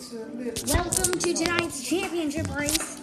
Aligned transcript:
It's 0.00 0.14
a 0.14 0.16
little. 0.16 0.82
Welcome 0.82 1.18
to 1.18 1.34
tonight's 1.34 1.86
championship 1.86 2.56
race. 2.56 3.02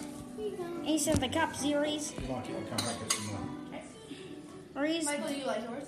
Ace 0.84 1.06
of 1.06 1.20
the 1.20 1.28
Cup 1.28 1.54
Series. 1.54 2.12
You 2.20 2.34
like 2.34 2.48
it? 2.48 2.56
I'll 2.56 2.76
come 2.76 2.76
back 2.76 3.00
at 3.00 3.12
some 3.12 3.26
more. 3.28 4.82
Race. 4.82 5.04
Michael, 5.04 5.30
you 5.30 5.46
like 5.46 5.62
yours? 5.62 5.84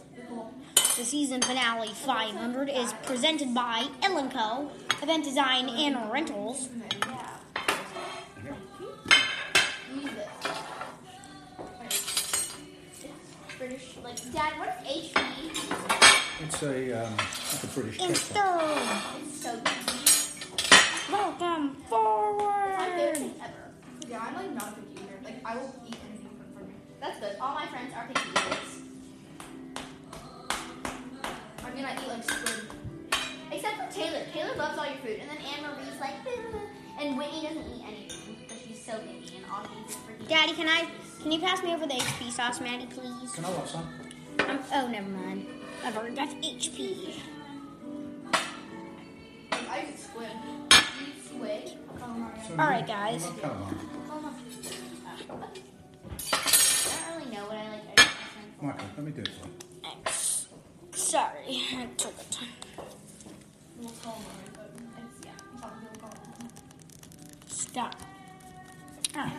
The 0.76 1.04
season 1.04 1.42
finale 1.42 1.88
500 1.88 2.68
is 2.68 2.92
presented 3.02 3.52
by 3.52 3.88
Ellen 4.04 4.30
Co. 4.30 4.70
Event 5.02 5.24
Design 5.24 5.68
and 5.68 6.12
Rentals. 6.12 6.68
Yeah. 7.04 8.54
Use. 8.80 10.11
British, 13.58 13.96
like, 14.04 14.32
Dad, 14.32 14.52
what 14.61 14.79
is 14.88 15.11
HP? 15.11 15.90
It's 16.45 16.62
a, 16.62 17.04
um, 17.04 17.16
like 17.16 17.64
a 17.64 17.66
British 17.66 17.98
In 17.98 18.14
third. 18.14 18.79
It's 19.24 19.42
so 19.42 19.54
easy. 19.54 19.89
Welcome 21.11 21.77
It's 21.82 21.90
my 21.90 21.98
favorite 21.98 23.16
forward. 23.16 23.16
thing 23.16 23.35
ever. 23.43 23.54
Yeah, 24.08 24.25
I'm 24.25 24.35
like 24.35 24.54
not 24.54 24.68
a 24.68 24.80
picky 24.80 25.03
eater. 25.03 25.18
Like, 25.25 25.40
I 25.44 25.57
will 25.57 25.75
eat 25.89 25.96
anything 26.08 26.30
put 26.39 26.46
in 26.46 26.52
front 26.52 26.68
of 26.68 26.68
me. 26.68 26.75
That's 27.00 27.18
good. 27.18 27.36
All 27.40 27.54
my 27.54 27.66
friends 27.66 27.93
are 27.96 28.07
picky 28.07 28.29
eaters. 28.30 28.71
I 31.64 31.75
mean, 31.75 31.85
I 31.85 31.94
eat 32.00 32.08
like 32.08 32.22
squid. 32.22 32.70
Except 33.50 33.77
for 33.77 33.92
Taylor. 33.92 34.25
Taylor 34.33 34.55
loves 34.56 34.78
all 34.78 34.86
your 34.86 34.98
food. 34.98 35.19
And 35.20 35.28
then 35.30 35.38
Anne 35.38 35.62
Marie's 35.64 35.98
like, 36.00 36.14
and 37.00 37.16
Whitney 37.19 37.42
doesn't 37.42 37.66
eat 37.74 37.84
anything 37.88 38.36
because 38.47 38.62
she's 38.62 38.84
so 38.84 38.98
picky 38.98 39.38
and 39.38 39.47
all 39.50 39.64
she 39.66 39.80
eats 39.83 39.97
is 39.97 40.00
freaking. 40.02 40.28
Daddy, 40.28 40.52
can 40.52 40.69
I? 40.69 40.88
Can 41.22 41.33
you 41.33 41.41
pass 41.41 41.62
me 41.62 41.74
over 41.74 41.86
the 41.86 41.94
HP 41.94 42.30
sauce, 42.30 42.61
Maddie, 42.61 42.86
please? 42.86 43.33
Can 43.33 43.44
I 43.44 43.50
want 43.50 43.69
some? 43.69 43.88
Um, 44.48 44.58
oh, 44.74 44.86
never 44.86 45.08
mind. 45.08 45.47
I've 45.84 45.97
already 45.97 46.14
got 46.14 46.28
HP. 46.28 47.14
I 49.52 49.86
eat 49.88 49.98
squid. 49.98 50.28
You 51.41 51.47
squid? 51.47 51.72
So 52.47 52.53
All 52.58 52.69
right, 52.69 52.86
guys. 52.86 53.25
you 53.25 53.30
like 53.30 53.41
calamari? 53.42 53.77
I 56.33 57.10
don't 57.10 57.19
really 57.19 57.30
know 57.34 57.44
what 57.44 57.56
I 57.56 57.58
like. 57.70 58.08
Michael, 58.62 58.86
let 58.96 59.05
me 59.06 59.12
do 59.12 59.20
it 59.22 59.28
for 59.28 59.46
you. 59.46 59.91
X. 60.05 60.46
Sorry, 60.92 61.62
I 61.74 61.86
took 61.96 62.18
it. 62.20 62.38
We'll 63.78 63.91
call 64.02 64.16
mine, 64.16 64.52
but 64.55 64.70
it's, 64.98 65.27
yeah, 65.27 65.33
some 65.61 65.70
people 65.80 65.98
call 66.00 66.11
it. 66.11 67.50
Stop. 67.50 67.94
Ah. 69.14 69.18
All 69.18 69.24
right. 69.24 69.33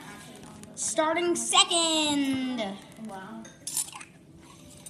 Starting 0.75 1.35
second, 1.35 2.63
Wow. 3.07 3.43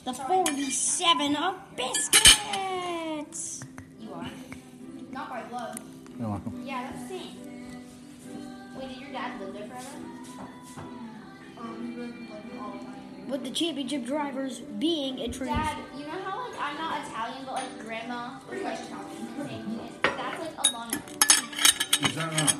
the 0.06 0.14
47 0.14 1.36
of 1.36 1.56
biscuits. 1.76 3.62
You 4.00 4.14
are? 4.14 4.30
Not 5.12 5.30
by 5.30 5.42
blood. 5.44 5.82
No, 6.22 6.30
Michael. 6.30 6.53
Yeah, 6.64 6.83
that's 6.91 7.02
the 7.02 7.17
same. 7.17 7.33
Wait, 8.77 8.89
did 8.89 8.97
your 9.02 9.09
dad 9.11 9.41
live 9.41 9.53
there 9.55 9.67
forever? 9.67 9.88
Um, 11.58 11.81
he 11.81 12.00
lived 12.00 12.30
like 12.30 12.61
all 12.61 12.77
the. 12.77 13.31
With 13.31 13.44
the 13.44 13.50
championship 13.50 14.05
drivers 14.05 14.59
being 14.59 15.17
introduced. 15.17 15.58
Dad, 15.58 15.77
you 15.97 16.05
know 16.05 16.11
how 16.11 16.45
like 16.45 16.61
I'm 16.61 16.77
not 16.77 17.08
Italian, 17.08 17.44
but 17.44 17.53
like 17.55 17.80
grandma 17.83 18.38
was 18.47 18.61
like 18.61 18.80
Italian 18.81 19.17
and 19.17 19.49
saying. 19.49 19.80
That's 20.03 20.39
like 20.42 20.55
Alana. 20.58 21.02
Is 22.08 22.16
that 22.16 22.31
right? 22.31 22.55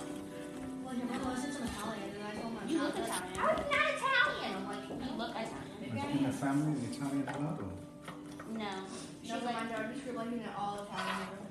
Well, 0.84 0.96
your 0.96 1.06
mom 1.06 1.34
listens 1.36 1.58
to 1.58 1.64
Italian, 1.64 2.10
and 2.18 2.24
I 2.26 2.42
told 2.42 2.54
my 2.56 2.62
You 2.66 2.82
look 2.82 2.98
Italian. 2.98 3.36
How 3.38 3.46
are 3.46 3.54
not 3.54 3.90
Italian? 3.94 4.52
I'm 4.58 4.66
like, 4.66 4.90
you 4.90 5.18
look 5.20 5.30
Italian. 5.30 6.18
In 6.18 6.24
the 6.24 6.32
family, 6.34 6.74
the 6.82 6.96
Italian 6.96 7.22
blood, 7.22 7.60
or? 7.62 8.58
No. 8.58 8.74
She's 9.22 9.32
like, 9.32 9.44
my 9.44 9.70
dad 9.70 9.94
just 9.94 10.04
grew 10.04 10.18
up 10.18 10.26
like 10.26 10.34
in 10.34 10.50
all 10.58 10.82
Italian 10.82 11.14
neighborhood 11.22 11.46
and 11.46 11.46
everything. 11.46 11.51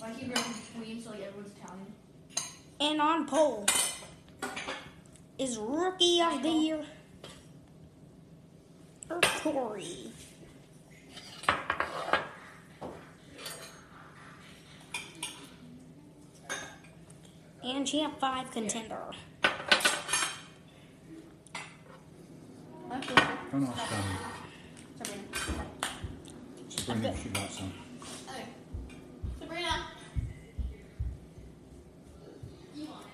Like 0.00 0.16
he 0.16 0.26
grew 0.26 0.34
up 0.34 0.46
in 0.46 0.80
Queens, 0.82 1.04
so 1.04 1.10
like 1.10 1.20
everyone's 1.22 1.52
Italian. 1.52 1.92
And 2.80 3.00
on 3.00 3.26
pole 3.26 3.66
is 5.38 5.58
Rookie 5.58 6.20
of 6.22 6.42
the 6.42 6.48
Year, 6.48 6.84
Corey. 9.42 10.12
And 17.62 17.86
Champ 17.86 18.18
5 18.18 18.50
contender. 18.50 18.96
That's 22.88 23.06
Don't 23.06 23.68
ask 23.68 23.92
um, 23.92 24.04
Sabrina. 24.96 25.22
Sabrina 26.68 27.14
she 27.22 27.28
likes 27.28 27.54
some. 27.58 27.72
Okay. 28.28 28.44
Sabrina. 29.38 29.86
You 32.74 32.86
want 32.86 33.04
it? 33.06 33.10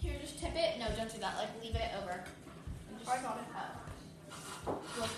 Here, 0.00 0.14
just 0.20 0.38
tip 0.38 0.54
it. 0.54 0.78
No, 0.78 0.86
don't 0.96 1.12
do 1.12 1.18
that. 1.18 1.27
Like, 1.38 1.62
leave 1.62 1.76
it 1.76 1.90
over. 2.02 2.24
And 2.90 2.98
just, 2.98 3.14
it. 3.14 3.20
Oh. 4.66 4.78
Look. 4.98 5.10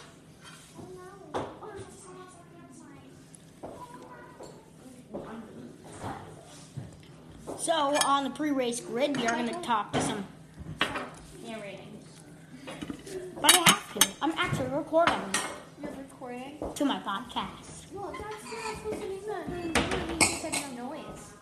So, 7.58 7.72
on 8.04 8.24
the 8.24 8.30
pre 8.30 8.50
race 8.50 8.80
grid, 8.80 9.16
we 9.16 9.26
are 9.26 9.34
going 9.34 9.48
to 9.48 9.54
talk 9.62 9.92
to 9.92 10.00
some. 10.02 10.26
Narrating. 11.46 11.98
But 13.40 13.54
I 13.54 13.58
have 13.70 13.94
to. 13.98 14.08
I'm 14.20 14.32
actually 14.32 14.68
recording 14.68 15.14
You're 15.80 15.90
recording? 15.92 16.58
to 16.74 16.84
my 16.84 17.00
podcast. 17.00 17.92
Well, 17.94 18.12
that's 18.12 18.44
not 18.44 18.76
supposed 18.76 19.00
to 19.00 19.08
be 19.08 19.18
that. 19.26 20.20
You 20.20 20.36
said 20.36 20.52
no 20.76 20.88
noise. 20.88 21.32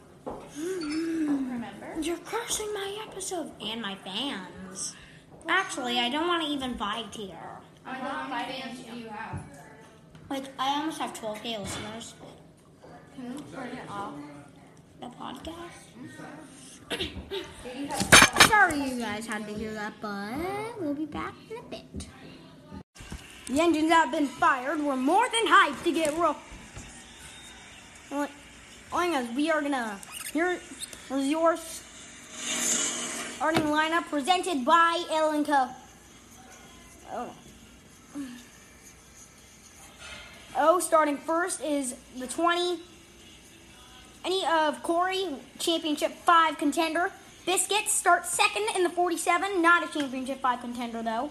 Remember? 0.57 2.01
You're 2.01 2.19
cursing 2.19 2.73
my 2.75 2.99
episode 3.31 3.53
and 3.61 3.83
my 3.83 3.95
fans. 3.97 4.95
Actually, 5.49 5.99
I 5.99 6.09
don't 6.09 6.27
want 6.27 6.43
to 6.43 6.49
even 6.49 6.75
vibe 6.75 7.15
here. 7.15 7.37
How 7.85 8.29
many 8.29 8.53
fans 8.53 8.81
do 8.81 8.97
you 8.97 9.09
have? 9.09 9.41
Like, 10.31 10.45
I 10.59 10.81
almost 10.81 10.99
have 10.99 11.13
12k 11.13 11.61
listeners. 11.61 12.15
Can 13.15 13.33
you 13.33 13.45
turn 13.55 13.69
it 13.69 13.91
off? 13.91 14.15
The 15.01 15.07
podcast. 15.07 15.89
Do 16.91 17.79
you 17.79 17.87
have 17.87 18.43
Sorry 18.49 18.81
you 18.81 18.99
guys 18.99 19.27
had 19.27 19.47
to 19.47 19.53
hear 19.53 19.73
that, 19.75 19.93
but 20.01 20.81
we'll 20.81 20.95
be 20.95 21.07
back 21.07 21.35
in 21.51 21.59
a 21.59 21.63
bit. 21.63 22.09
The 23.47 23.61
engines 23.61 23.91
have 23.91 24.11
been 24.11 24.27
fired. 24.27 24.81
We're 24.81 24.97
more 24.97 25.27
than 25.29 25.47
hyped 25.47 25.85
to 25.85 25.93
get 25.93 26.17
roll. 26.17 26.37
Well, 28.11 28.29
is, 28.95 29.37
we 29.37 29.51
are 29.51 29.61
gonna 29.61 29.99
here 30.33 30.59
is 31.11 31.29
your 31.29 31.57
starting 33.39 33.67
lineup 33.67 34.03
presented 34.11 34.65
by 34.65 35.01
Ellen 35.13 35.45
Co. 35.45 35.69
Oh. 37.13 37.31
Oh, 40.57 40.81
starting 40.81 41.17
first 41.19 41.63
is 41.63 41.95
the 42.19 42.27
20 42.27 42.81
any 44.25 44.45
of 44.45 44.83
Corey, 44.83 45.29
Championship 45.61 46.11
5 46.11 46.59
contender. 46.59 47.13
Biscuits 47.47 47.93
starts 47.93 48.31
second 48.31 48.67
in 48.75 48.83
the 48.83 48.91
47, 48.91 49.63
not 49.63 49.89
a 49.89 49.93
Championship 49.97 50.41
5 50.41 50.61
contender 50.61 51.01
though. 51.01 51.31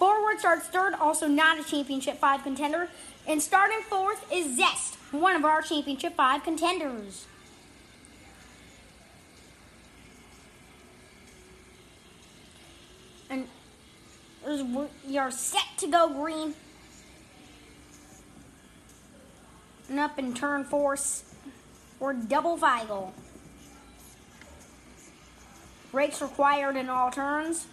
Forward 0.00 0.40
starts 0.40 0.66
third, 0.66 0.94
also 0.94 1.28
not 1.28 1.60
a 1.60 1.62
Championship 1.62 2.18
5 2.18 2.42
contender. 2.42 2.88
And 3.28 3.40
starting 3.40 3.82
fourth 3.88 4.26
is 4.32 4.56
Zest, 4.56 4.96
one 5.12 5.36
of 5.36 5.44
our 5.44 5.62
Championship 5.62 6.16
5 6.16 6.42
contenders. 6.42 7.28
Are 14.46 15.30
set 15.30 15.66
to 15.78 15.86
go 15.88 16.08
green. 16.08 16.54
And 19.88 19.98
up 19.98 20.18
in 20.18 20.34
turn 20.34 20.64
force 20.64 21.24
or 22.00 22.12
double 22.12 22.56
Weigel. 22.56 23.12
Brakes 25.92 26.20
required 26.20 26.76
in 26.76 26.88
all 26.88 27.10
turns. 27.10 27.66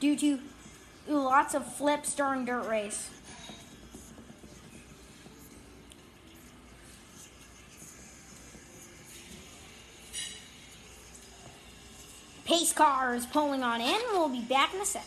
Due 0.00 0.16
to 0.16 0.38
lots 1.08 1.54
of 1.54 1.66
flips 1.74 2.14
during 2.14 2.44
dirt 2.44 2.68
race. 2.68 3.10
Pace 12.48 12.72
car 12.72 13.14
is 13.14 13.26
pulling 13.26 13.62
on 13.62 13.82
in. 13.82 14.00
We'll 14.12 14.30
be 14.30 14.40
back 14.40 14.72
in 14.72 14.80
a 14.80 14.84
sec. 14.86 15.04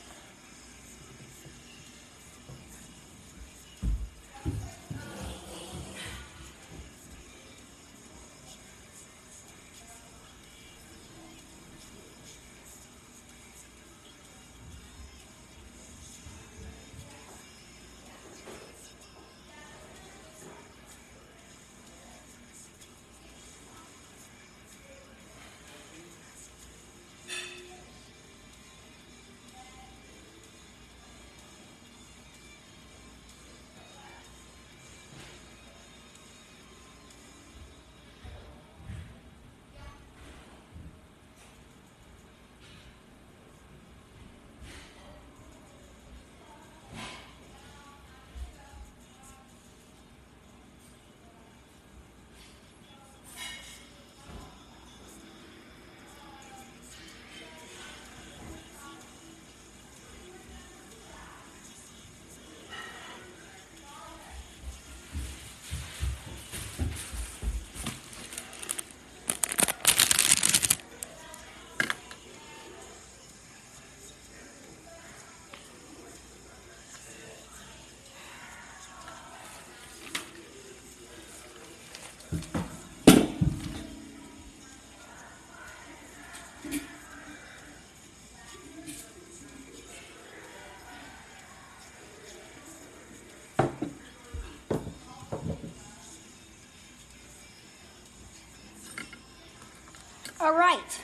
All 100.42 100.54
right. 100.54 101.00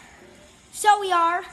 So 0.72 1.00
we 1.00 1.12
are. 1.12 1.44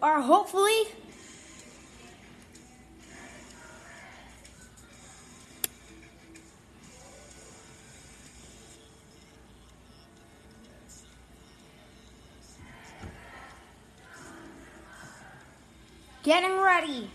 Are 0.00 0.22
hopefully 0.22 0.84
getting 16.22 16.58
ready. 16.58 17.10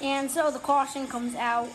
And 0.00 0.30
so 0.30 0.50
the 0.50 0.58
caution 0.58 1.08
comes 1.08 1.34
out. 1.34 1.68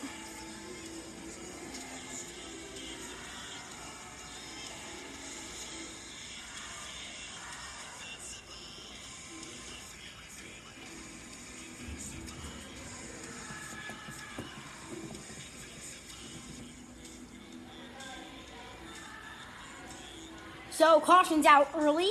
So 20.70 21.00
caution's 21.00 21.46
out 21.46 21.68
early. 21.76 22.10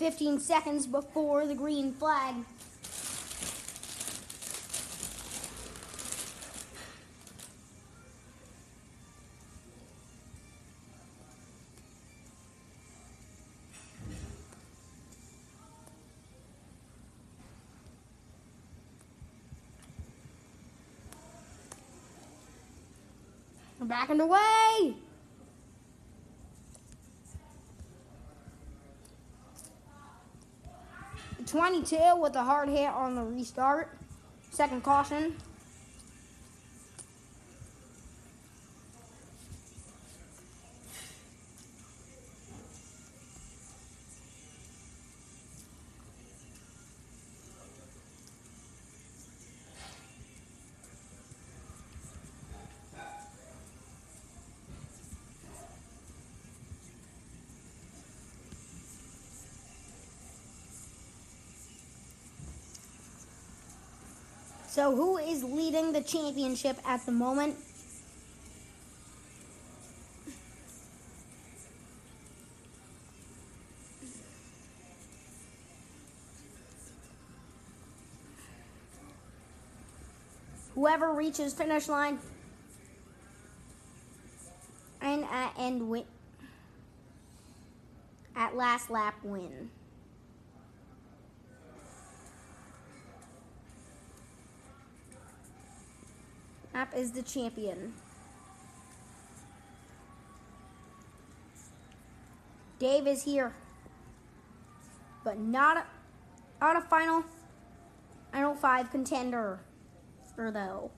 15 0.00 0.40
seconds 0.40 0.86
before 0.86 1.46
the 1.46 1.54
green 1.54 1.92
flag. 1.92 2.34
Back 23.82 24.08
in 24.08 24.16
the 24.16 24.26
way! 24.26 24.99
Underway. 31.60 31.80
Twenty-two 31.80 32.16
with 32.20 32.34
a 32.36 32.42
hard 32.42 32.68
hit 32.68 32.88
on 32.88 33.14
the 33.14 33.22
restart. 33.22 33.96
Second 34.50 34.82
caution. 34.82 35.36
So 64.70 64.94
who 64.94 65.18
is 65.18 65.42
leading 65.42 65.92
the 65.92 66.00
championship 66.00 66.78
at 66.86 67.04
the 67.04 67.10
moment? 67.10 67.56
Whoever 80.76 81.14
reaches 81.14 81.52
finish 81.52 81.88
line 81.88 82.20
and 85.00 85.24
uh, 85.24 85.28
at 85.32 85.54
end 85.58 85.88
win 85.90 86.04
at 88.36 88.54
last 88.54 88.88
lap 88.88 89.16
win. 89.24 89.68
App 96.80 96.96
is 96.96 97.12
the 97.12 97.20
champion. 97.20 97.92
Dave 102.78 103.06
is 103.06 103.22
here, 103.22 103.52
but 105.22 105.38
not 105.38 105.76
a, 105.76 105.84
not 106.58 106.76
a 106.78 106.80
final. 106.80 107.22
I 108.32 108.40
don't 108.40 108.58
five 108.58 108.90
contender, 108.90 109.60
or 110.38 110.50
though. 110.50 110.90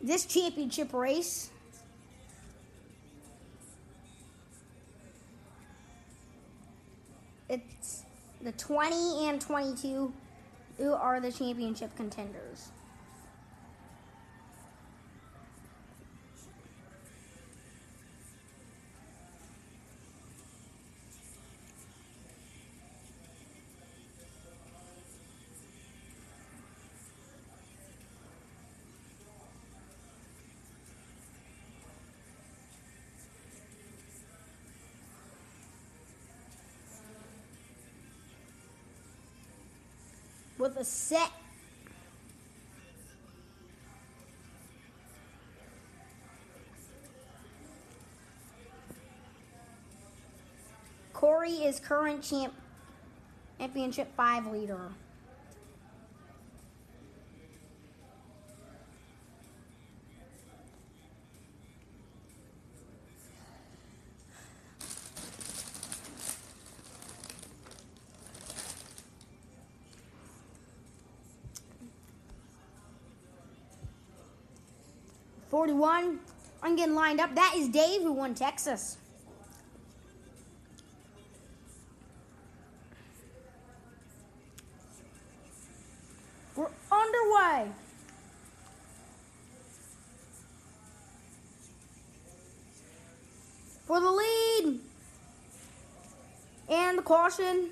This 0.00 0.24
championship 0.24 0.94
race 0.94 1.50
it's 7.50 7.95
the 8.46 8.52
20 8.52 9.28
and 9.28 9.40
22 9.40 10.12
who 10.78 10.92
are 10.92 11.18
the 11.18 11.32
championship 11.32 11.90
contenders. 11.96 12.68
With 40.76 40.86
a 40.86 40.90
set. 40.90 41.30
Corey 51.12 51.50
is 51.50 51.80
current 51.80 52.22
champ 52.22 52.52
championship 53.58 54.14
five 54.16 54.46
leader. 54.46 54.90
Forty-one. 75.56 76.20
I'm 76.62 76.76
getting 76.76 76.94
lined 76.94 77.18
up. 77.18 77.34
That 77.34 77.54
is 77.56 77.70
Dave 77.70 78.02
who 78.02 78.12
won 78.12 78.34
Texas. 78.34 78.98
We're 86.54 86.68
underway. 86.92 87.70
For 93.86 93.98
the 93.98 94.10
lead. 94.10 94.80
And 96.68 96.98
the 96.98 97.02
caution. 97.02 97.70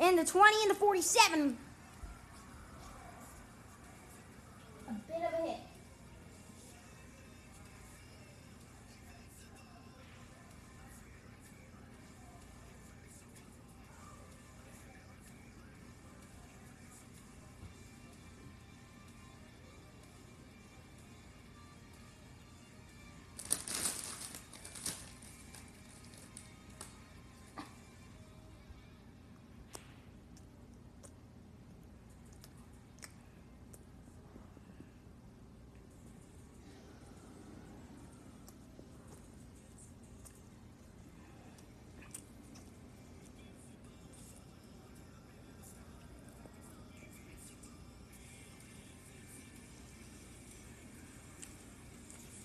And 0.00 0.18
the 0.18 0.24
20 0.24 0.62
and 0.62 0.70
the 0.72 0.74
47. 0.74 1.56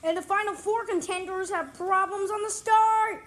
And 0.05 0.15
the 0.15 0.21
final 0.21 0.53
four 0.53 0.85
contenders 0.85 1.49
have 1.49 1.73
problems 1.73 2.29
on 2.29 2.43
the 2.43 2.49
start. 2.51 3.23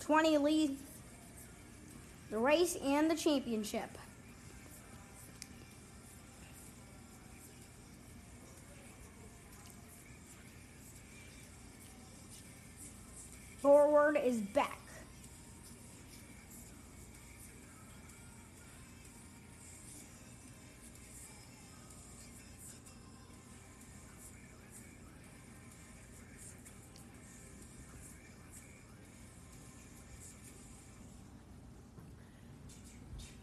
Twenty 0.00 0.36
lead 0.36 0.76
the 2.30 2.36
race 2.36 2.76
and 2.84 3.10
the 3.10 3.14
championship. 3.14 3.96
Forward 13.62 14.18
is 14.22 14.40
back. 14.40 14.79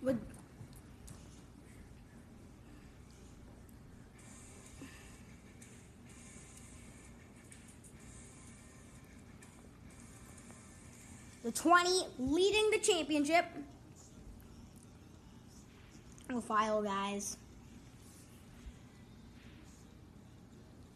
With 0.01 0.19
the 11.43 11.51
20 11.51 11.89
leading 12.19 12.69
the 12.71 12.79
championship. 12.79 13.45
Double 16.27 16.41
file, 16.41 16.83
guys. 16.83 17.37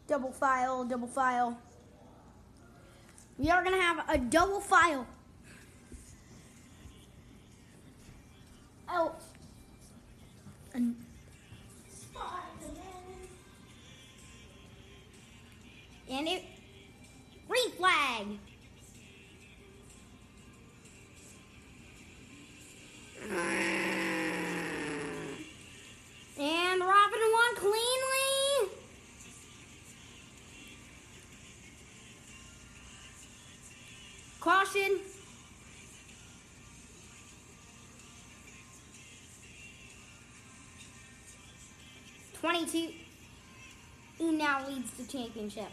Double 0.08 0.32
file, 0.32 0.84
double 0.84 1.08
file. 1.08 1.58
We 3.38 3.50
are 3.50 3.64
going 3.64 3.76
to 3.76 3.82
have 3.82 4.10
a 4.10 4.18
double 4.18 4.60
file. 4.60 5.08
Oh. 8.94 9.14
And 10.74 10.96
and 16.10 16.28
it 16.28 16.44
green 17.48 17.72
flag. 17.72 18.28
And 26.38 26.82
Robin 26.82 27.20
won 27.32 27.56
cleanly. 27.56 28.72
Caution. 34.42 35.11
Who 44.20 44.32
now 44.34 44.68
leads 44.68 44.92
the 44.92 45.06
championship? 45.06 45.70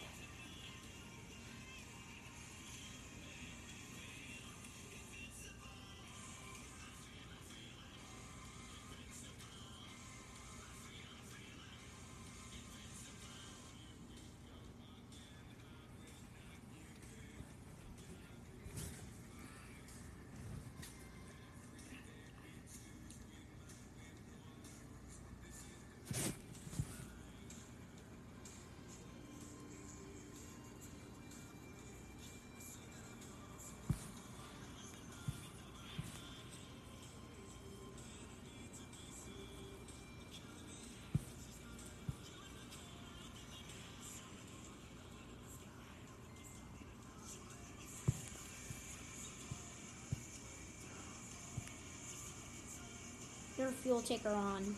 your 53.59 53.69
fuel 53.69 54.01
ticker 54.01 54.31
on. 54.31 54.77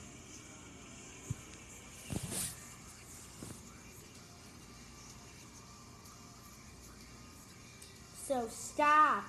So 8.26 8.46
stop. 8.48 9.24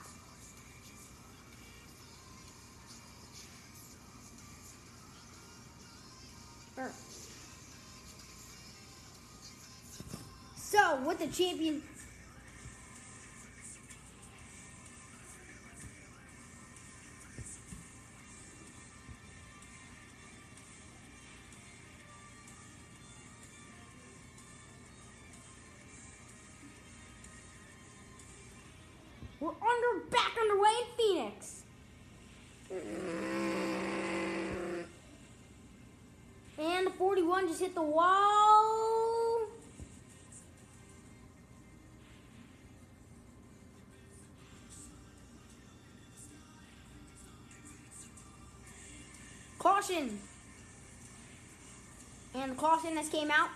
So 10.55 10.97
with 11.05 11.19
the 11.19 11.27
champion 11.27 11.83
41 37.01 37.47
just 37.47 37.59
hit 37.59 37.73
the 37.73 37.81
wall. 37.81 39.47
Caution. 49.57 50.19
And 52.35 52.51
the 52.51 52.55
caution 52.55 52.93
that's 52.93 53.09
came 53.09 53.31
out. 53.31 53.49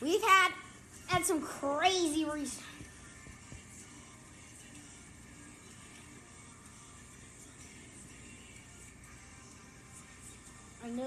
We've 0.00 0.22
had 0.22 0.52
had 1.08 1.24
some 1.24 1.40
crazy 1.40 2.24
restarts. 2.24 2.73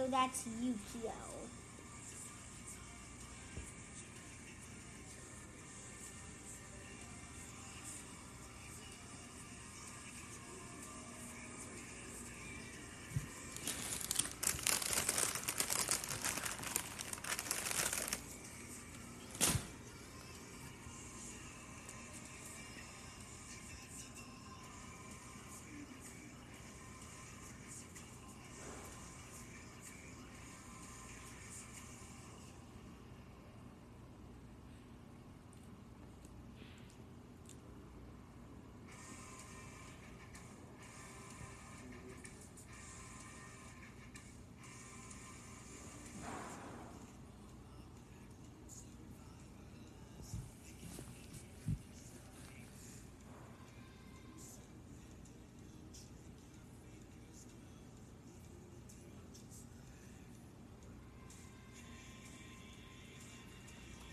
That's 0.10 0.44
Yukio. 0.48 1.47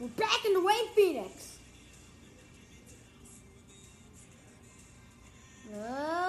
We're 0.04 0.10
back 0.10 0.44
in 0.44 0.52
the 0.52 0.60
Wayne 0.60 0.88
Phoenix. 0.94 1.58
Oh. 5.74 6.20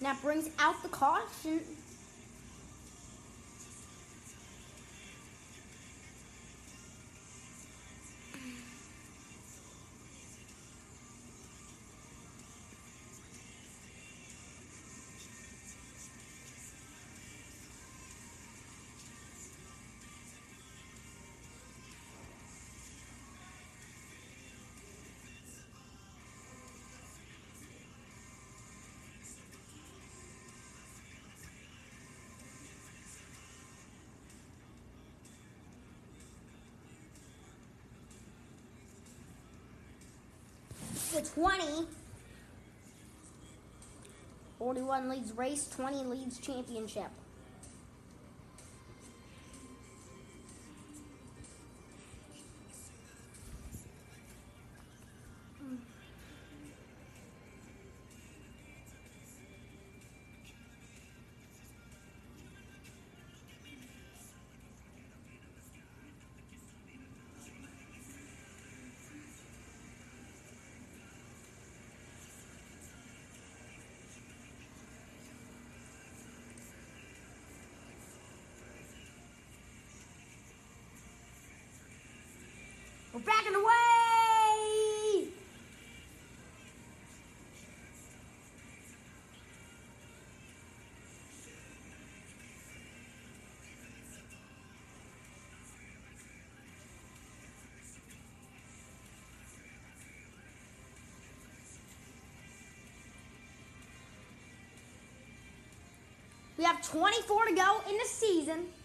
That 0.00 0.22
brings 0.22 0.48
out 0.58 0.82
the 0.82 0.88
caution. 0.88 1.60
The 41.14 41.22
20. 41.22 41.86
41 44.58 45.08
leads 45.08 45.32
race, 45.32 45.68
20 45.68 46.04
leads 46.04 46.38
championship. 46.38 47.10
We're 83.18 83.24
back 83.24 83.46
in 83.48 83.52
the 83.52 83.58
way! 83.58 85.28
We 106.56 106.62
have 106.62 106.80
24 106.88 107.46
to 107.46 107.54
go 107.54 107.80
in 107.90 107.98
the 107.98 108.04
season. 108.04 108.77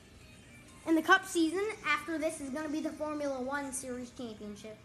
In 0.85 0.95
the 0.95 1.01
Cup 1.01 1.25
season, 1.25 1.63
after 1.87 2.17
this 2.17 2.41
is 2.41 2.49
going 2.49 2.65
to 2.65 2.71
be 2.71 2.81
the 2.81 2.89
Formula 2.89 3.39
One 3.41 3.71
Series 3.71 4.11
Championship. 4.17 4.77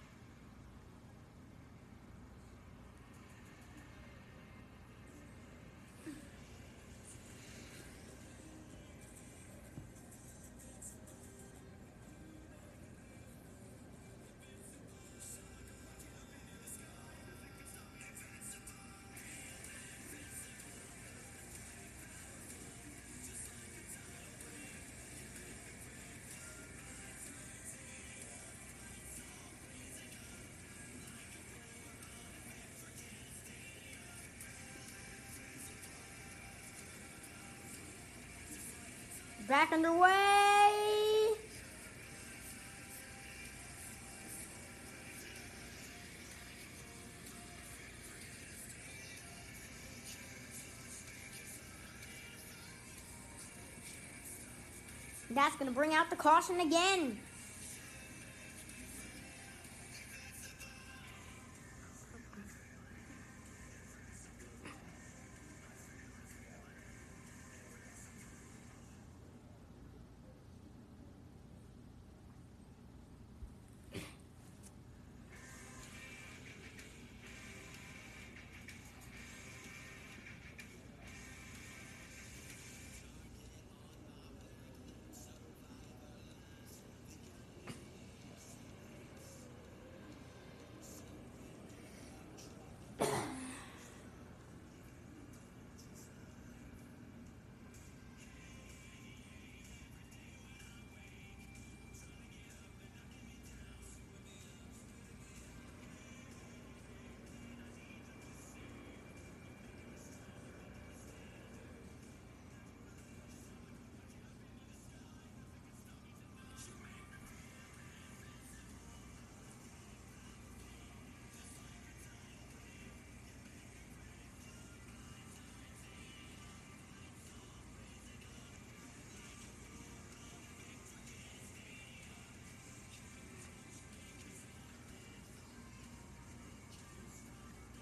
back 39.49 39.73
underway. 39.73 40.11
That's 55.31 55.57
going 55.57 55.69
to 55.69 55.75
bring 55.75 55.95
out 55.95 56.11
the 56.11 56.17
caution 56.17 56.61
again. 56.61 57.19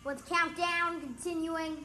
With 0.06 0.24
countdown 0.24 1.00
continuing. 1.00 1.84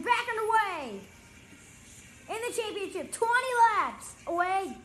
We're 0.00 0.06
back 0.06 0.26
underway. 0.30 1.00
In 2.30 2.36
the 2.48 2.56
championship, 2.56 3.12
20 3.12 3.34
laps 3.76 4.14
away. 4.26 4.76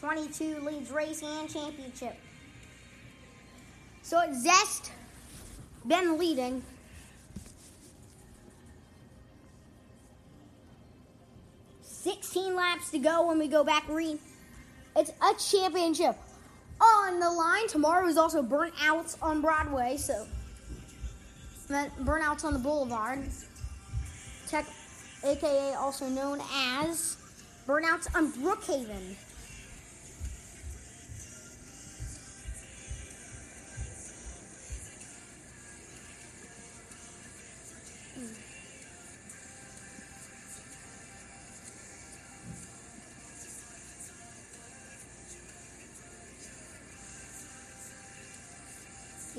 Twenty-two 0.00 0.60
leads 0.60 0.90
race 0.90 1.22
and 1.22 1.48
championship. 1.48 2.16
So 4.02 4.20
it's 4.20 4.42
Zest 4.42 4.92
been 5.86 6.18
leading. 6.18 6.62
Laps 12.84 12.90
to 12.90 12.98
go 12.98 13.26
when 13.26 13.38
we 13.38 13.48
go 13.48 13.64
back 13.64 13.86
green. 13.86 14.18
It's 14.96 15.10
a 15.10 15.34
championship 15.38 16.16
on 16.80 17.20
the 17.20 17.30
line. 17.30 17.68
Tomorrow 17.68 18.06
is 18.06 18.16
also 18.16 18.42
burnouts 18.42 19.16
on 19.22 19.40
Broadway, 19.40 19.96
so 19.96 20.26
burnouts 21.68 22.44
on 22.44 22.52
the 22.52 22.58
Boulevard. 22.58 23.20
Tech, 24.48 24.66
aka 25.24 25.74
also 25.74 26.08
known 26.08 26.40
as 26.52 27.16
burnouts 27.66 28.14
on 28.14 28.32
Brookhaven. 28.32 29.16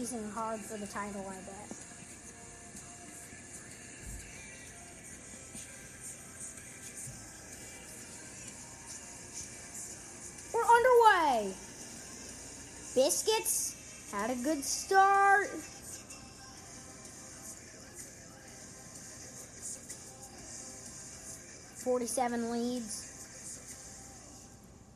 He's 0.05 0.13
in 0.13 0.29
hard 0.29 0.59
for 0.59 0.77
the 0.77 0.85
title, 0.85 1.25
I 1.27 1.33
bet. 1.33 1.71
We're 10.53 10.61
underway. 10.61 11.55
Biscuits 12.93 14.11
had 14.11 14.29
a 14.29 14.35
good 14.43 14.63
start. 14.63 15.47
Forty-seven 21.83 22.51
leads. 22.51 23.01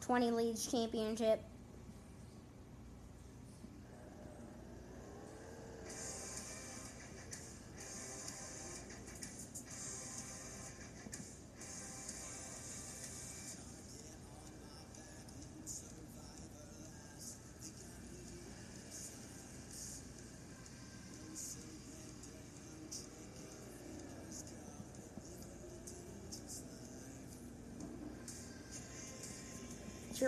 Twenty 0.02 0.30
leads 0.30 0.72
championship. 0.72 1.42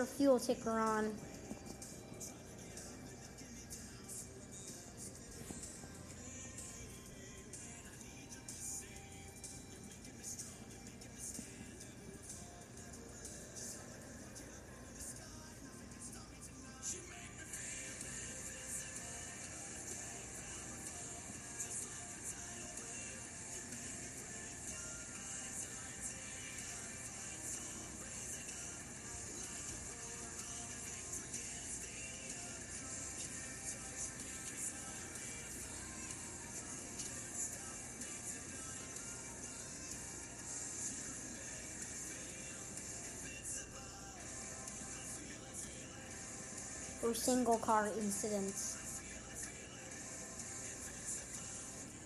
Your 0.02 0.08
fuel 0.08 0.40
ticker 0.40 0.80
on. 0.80 1.12
Single 47.14 47.58
car 47.58 47.88
incidents. 47.98 48.78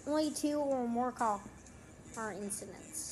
Only 0.07 0.31
two 0.31 0.59
or 0.59 0.87
more 0.87 1.13
car 1.13 1.41
incidents. 2.33 3.06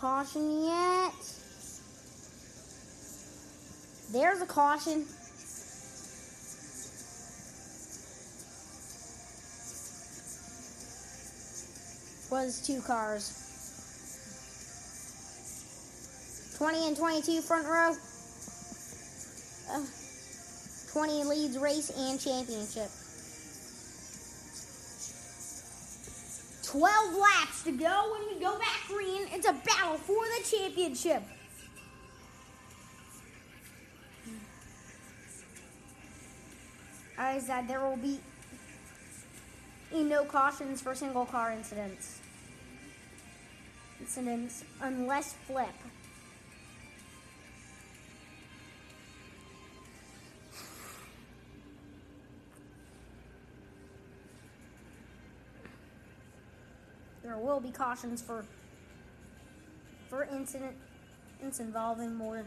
Caution 0.00 0.64
yet. 0.64 1.12
There's 4.12 4.40
a 4.40 4.46
caution. 4.46 5.06
Was 12.30 12.62
two 12.64 12.80
cars. 12.82 13.34
20 16.58 16.88
and 16.88 16.96
22 16.96 17.40
front 17.40 17.66
row. 17.66 17.94
Uh, 19.70 19.84
20 20.92 21.24
leads 21.24 21.58
race 21.58 21.90
and 21.90 22.20
championship. 22.20 22.90
12 26.70 27.16
laps 27.16 27.62
to 27.64 27.72
go 27.72 28.12
when 28.12 28.34
we 28.34 28.40
go 28.44 28.58
back 28.58 28.86
green. 28.88 29.22
It's 29.32 29.48
a 29.48 29.54
battle 29.54 29.96
for 29.96 30.22
the 30.36 30.44
championship. 30.44 31.22
I 37.16 37.38
said 37.38 37.66
there 37.68 37.80
will 37.80 37.96
be 37.96 38.20
no 39.94 40.24
cautions 40.26 40.82
for 40.82 40.94
single 40.94 41.24
car 41.24 41.52
incidents. 41.52 42.20
Incidents 43.98 44.62
unless 44.82 45.32
flip. 45.32 45.74
There 57.28 57.36
will 57.36 57.60
be 57.60 57.70
cautions 57.70 58.22
for 58.22 58.42
for 60.08 60.24
incident 60.24 60.74
incidents 61.42 61.60
involving 61.60 62.14
more 62.14 62.42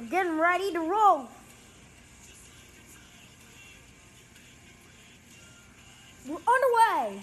We're 0.00 0.06
getting 0.06 0.38
ready 0.38 0.72
to 0.72 0.80
roll. 0.80 1.28
We're 6.26 6.38
underway. 6.38 7.22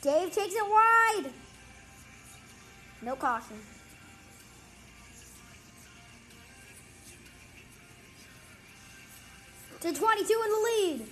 Dave 0.00 0.32
takes 0.32 0.54
it 0.54 0.70
wide. 0.70 1.32
No 3.08 3.16
caution. 3.16 3.56
To 9.80 9.92
22 9.94 10.42
in 10.44 10.50
the 10.50 10.58
lead. 10.66 11.06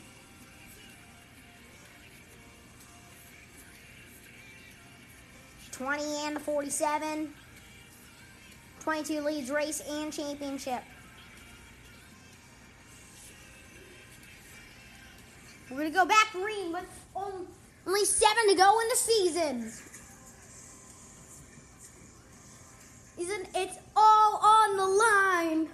Twenty 5.73 6.05
and 6.27 6.39
forty-seven. 6.43 7.33
Twenty-two 8.81 9.23
leads 9.23 9.51
race 9.51 9.83
and 9.89 10.13
championship. 10.13 10.83
We're 15.71 15.79
gonna 15.79 15.91
go 15.91 16.05
back 16.05 16.31
green 16.33 16.75
with 16.75 16.85
only 17.15 18.05
seven 18.05 18.49
to 18.51 18.55
go 18.55 18.81
in 18.81 18.89
the 18.89 18.97
season. 18.97 19.96
Isn't 23.19 23.49
it's 23.55 23.79
all 23.97 24.41
on 24.43 24.77
the 24.77 24.87
line? 24.87 25.69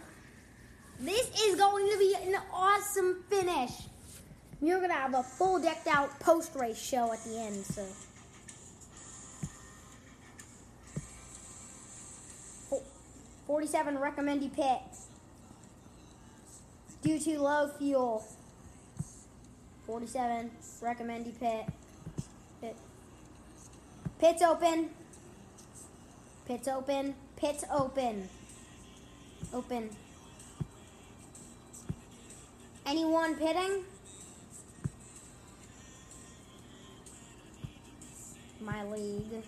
This 1.01 1.29
is 1.41 1.57
going 1.57 1.91
to 1.91 1.99
be 1.99 2.15
an 2.25 2.37
awesome 2.53 3.25
finish. 3.29 3.73
You're 4.61 4.81
gonna 4.81 4.93
have 4.93 5.15
a 5.15 5.25
full 5.25 5.61
decked 5.61 5.89
out 5.89 6.21
post 6.21 6.55
race 6.55 6.81
show 6.81 7.13
at 7.13 7.25
the 7.25 7.37
end, 7.37 7.65
so. 7.65 7.85
Fo- 12.71 12.85
47 13.49 13.99
recommend 13.99 14.41
you 14.45 14.51
pit 14.51 14.81
due 17.03 17.19
to 17.19 17.41
low 17.41 17.69
fuel. 17.77 18.25
47 19.87 20.53
recommend 20.81 21.27
you 21.27 21.33
pit. 21.33 21.67
Pit. 22.61 22.77
Pits 24.21 24.43
open. 24.43 24.91
Pits 26.47 26.69
open. 26.69 27.17
Pits 27.43 27.65
open. 27.73 28.29
Open. 29.53 29.91
Anyone 32.87 33.35
pitting? 33.35 33.83
My 38.61 38.85
league. 38.85 39.43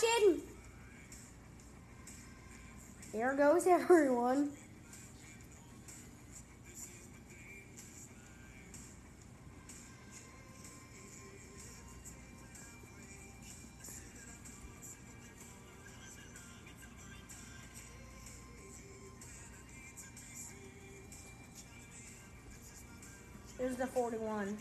Caution. 0.00 0.40
There 3.12 3.34
goes 3.34 3.66
everyone. 3.66 4.52
There's 23.58 23.76
the 23.76 23.86
41. 23.86 24.56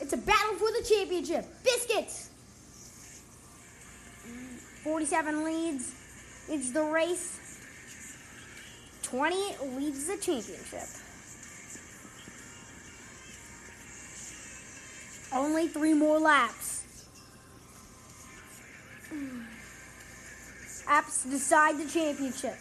It's 0.00 0.12
a 0.12 0.16
battle 0.16 0.54
for 0.56 0.70
the 0.70 0.84
championship. 0.88 1.46
Biscuits! 1.62 2.30
47 4.82 5.44
leads. 5.44 5.94
It's 6.48 6.72
the 6.72 6.82
race. 6.82 7.40
20 9.02 9.36
leads 9.76 10.06
the 10.06 10.16
championship. 10.16 10.88
Only 15.32 15.68
three 15.68 15.94
more 15.94 16.18
laps. 16.18 16.74
apps 20.86 21.28
decide 21.30 21.78
the 21.78 21.88
championship. 21.88 22.56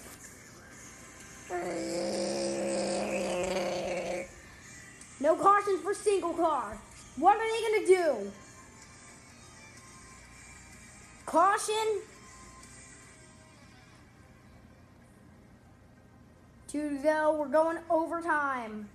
No 5.19 5.35
cautions 5.35 5.81
for 5.81 5.93
single 5.93 6.33
car. 6.33 6.77
What 7.17 7.37
are 7.37 7.41
they 7.41 7.61
gonna 7.61 7.87
do? 7.87 8.31
Caution. 11.25 12.01
To 16.69 16.97
go. 17.03 17.35
We're 17.39 17.47
going 17.47 17.77
overtime. 17.89 18.89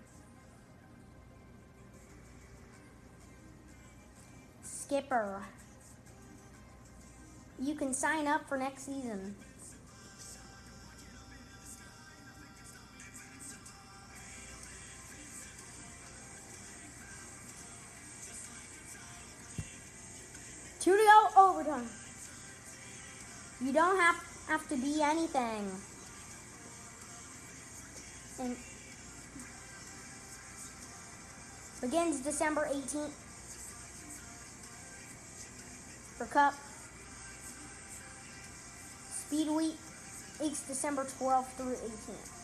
Skipper. 4.63 5.43
You 7.61 7.75
can 7.75 7.95
sign 7.95 8.27
up 8.27 8.49
for 8.49 8.57
next 8.57 8.87
season. 8.87 9.35
Go, 21.49 21.55
overtime. 21.55 21.89
You 23.65 23.73
don't 23.73 23.99
have 23.99 24.17
have 24.49 24.69
to 24.69 24.77
be 24.77 25.03
anything. 25.03 25.71
And 28.41 28.57
begins 31.81 32.21
December 32.21 32.69
18th 32.73 33.11
for 36.17 36.25
Cup. 36.27 36.55
Speed 39.11 39.49
Week 39.49 39.77
weeks 40.41 40.61
December 40.63 41.05
12th 41.05 41.47
through 41.57 41.75
18th. 41.75 42.38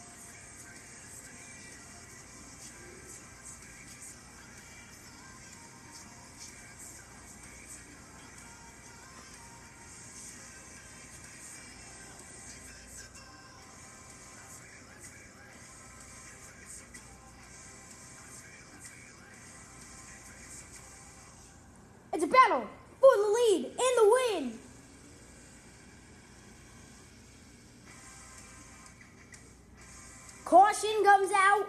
Caution 30.44 31.04
comes 31.04 31.30
out. 31.34 31.66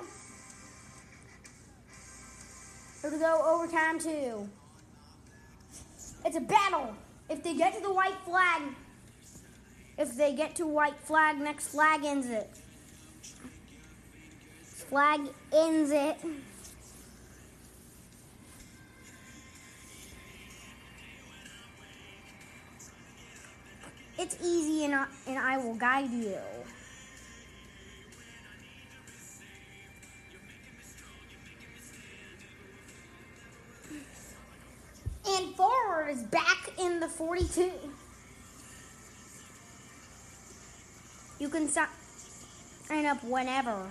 To 3.03 3.11
go 3.11 3.41
overtime 3.45 3.99
too. 3.99 4.49
It's 6.25 6.35
a 6.35 6.41
battle. 6.41 6.95
If 7.29 7.43
they 7.43 7.55
get 7.55 7.75
to 7.75 7.81
the 7.81 7.93
white 7.93 8.17
flag, 8.25 8.63
if 9.97 10.17
they 10.17 10.33
get 10.33 10.55
to 10.55 10.65
white 10.65 10.99
flag, 10.99 11.39
next 11.39 11.67
flag 11.67 12.03
ends 12.03 12.27
it. 12.27 12.49
Flag 14.63 15.21
ends 15.53 15.91
it. 15.91 16.17
It's 24.17 24.37
easy 24.43 24.85
and 24.85 24.95
I, 24.95 25.05
and 25.27 25.37
I 25.37 25.57
will 25.57 25.75
guide 25.75 26.09
you. 26.09 26.37
42. 37.17 37.71
You 41.39 41.47
can 41.47 41.69
si- 41.69 41.81
sign 42.87 43.05
up 43.05 43.23
whenever. 43.23 43.89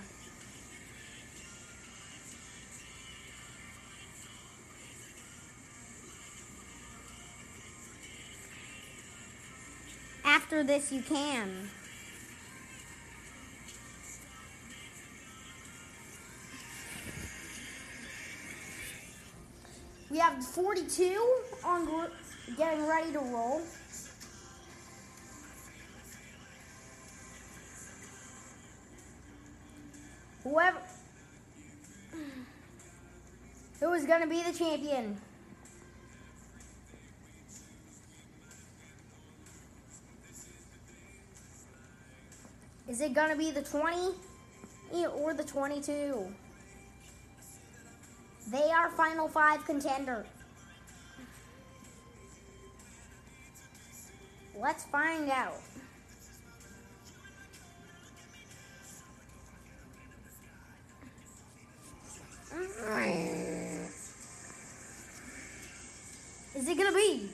After 10.23 10.63
this, 10.63 10.91
you 10.91 11.01
can. 11.01 11.69
We 20.15 20.21
have 20.21 20.41
42 20.41 21.41
on 21.65 22.07
getting 22.55 22.87
ready 22.87 23.11
to 23.11 23.19
roll. 23.19 23.61
Whoever 30.41 30.77
who 33.81 33.91
is 33.91 34.05
going 34.05 34.21
to 34.21 34.27
be 34.27 34.41
the 34.41 34.57
champion? 34.57 35.17
Is 42.87 43.01
it 43.01 43.13
going 43.13 43.31
to 43.31 43.35
be 43.35 43.51
the 43.51 43.63
20 43.63 44.15
or 45.13 45.33
the 45.33 45.43
22? 45.43 46.33
They 48.47 48.71
are 48.71 48.89
Final 48.91 49.27
Five 49.27 49.65
contender. 49.65 50.25
Let's 54.57 54.85
find 54.85 55.29
out. 55.29 55.59
Is 66.55 66.69
it 66.69 66.77
gonna 66.77 66.93
be? 66.93 67.29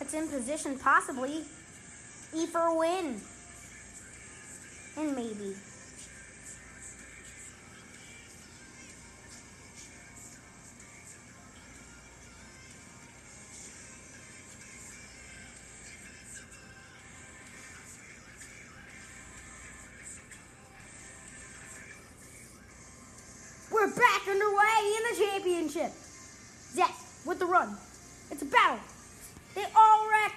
It's 0.00 0.14
in 0.14 0.28
position, 0.28 0.78
possibly. 0.78 1.44
E 2.34 2.46
for 2.46 2.78
win. 2.78 3.20
And 4.96 5.14
maybe. 5.14 5.54
Championship. 25.68 25.92
Zach 26.72 26.94
with 27.24 27.38
the 27.38 27.46
run. 27.46 27.76
It's 28.30 28.42
a 28.42 28.44
battle. 28.44 28.78
They 29.54 29.64
all 29.74 30.08
wreck. 30.08 30.34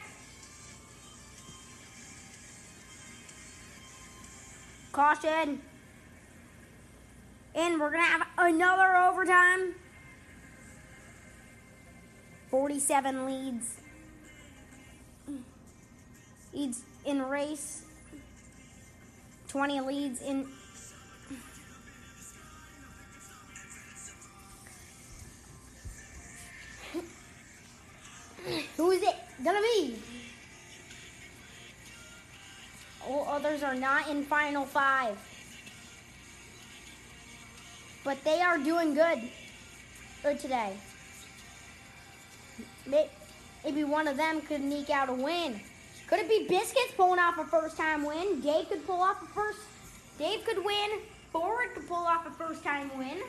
Caution. 4.91 5.61
And 7.53 7.79
we're 7.79 7.91
going 7.91 8.03
to 8.03 8.09
have 8.09 8.27
another 8.38 8.95
overtime. 8.95 9.75
47 12.49 13.25
leads. 13.25 13.77
Leads 16.53 16.82
in 17.05 17.21
race. 17.23 17.84
20 19.47 19.82
leads 19.82 20.21
in 20.21 20.47
gonna 29.43 29.61
be? 29.61 29.99
All 33.07 33.27
others 33.29 33.63
are 33.63 33.75
not 33.75 34.07
in 34.07 34.23
Final 34.23 34.65
Five. 34.65 35.17
But 38.03 38.23
they 38.23 38.41
are 38.41 38.57
doing 38.57 38.93
good 38.93 39.21
good 40.23 40.39
today. 40.39 40.77
Maybe 42.85 43.83
one 43.83 44.07
of 44.07 44.17
them 44.17 44.41
could 44.41 44.61
eke 44.61 44.89
out 44.89 45.09
a 45.09 45.13
win. 45.13 45.59
Could 46.07 46.19
it 46.19 46.29
be 46.29 46.47
Biscuits 46.47 46.93
pulling 46.97 47.19
off 47.19 47.37
a 47.37 47.45
first 47.45 47.77
time 47.77 48.03
win? 48.03 48.41
Dave 48.41 48.69
could 48.69 48.85
pull 48.85 49.01
off 49.01 49.21
a 49.21 49.25
first. 49.27 49.59
Dave 50.17 50.43
could 50.45 50.63
win. 50.63 50.99
Forward 51.31 51.73
could 51.73 51.87
pull 51.87 52.05
off 52.05 52.25
a 52.27 52.31
first 52.31 52.63
time 52.63 52.91
win. 52.97 53.21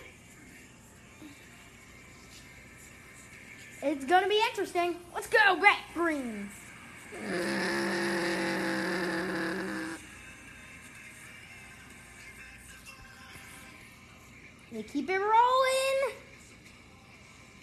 It's 3.85 4.05
gonna 4.05 4.29
be 4.29 4.41
interesting. 4.49 4.95
Let's 5.13 5.27
go, 5.27 5.61
Red 5.61 5.77
Green. 5.93 6.49
They 14.71 14.85
keep 14.85 15.11
it 15.11 15.19
rolling. 15.19 16.17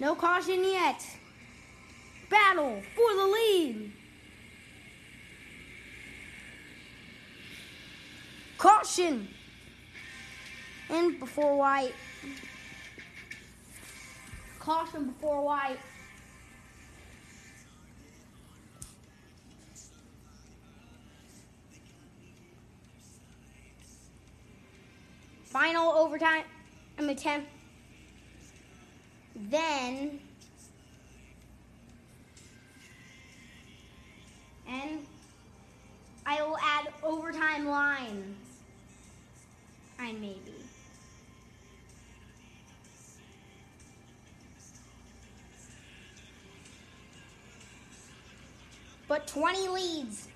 No 0.02 0.14
caution 0.14 0.62
yet. 0.62 1.06
Battle 2.30 2.84
for 2.96 3.16
the 3.16 3.26
lead. 3.26 3.92
Caution. 8.58 9.30
And 10.90 11.18
before 11.18 11.58
white. 11.58 11.94
Caution 14.60 15.12
before 15.12 15.42
white. 15.44 15.80
Final 25.50 25.92
overtime 25.94 26.44
attempt. 27.00 27.50
Then 29.36 30.20
and 34.68 35.06
I 36.28 36.44
will 36.44 36.58
add 36.62 36.94
overtime 37.02 37.68
lines. 37.68 38.38
I 40.00 40.12
maybe. 40.12 40.54
But 49.08 49.26
20 49.26 49.68
leads. 49.70 50.28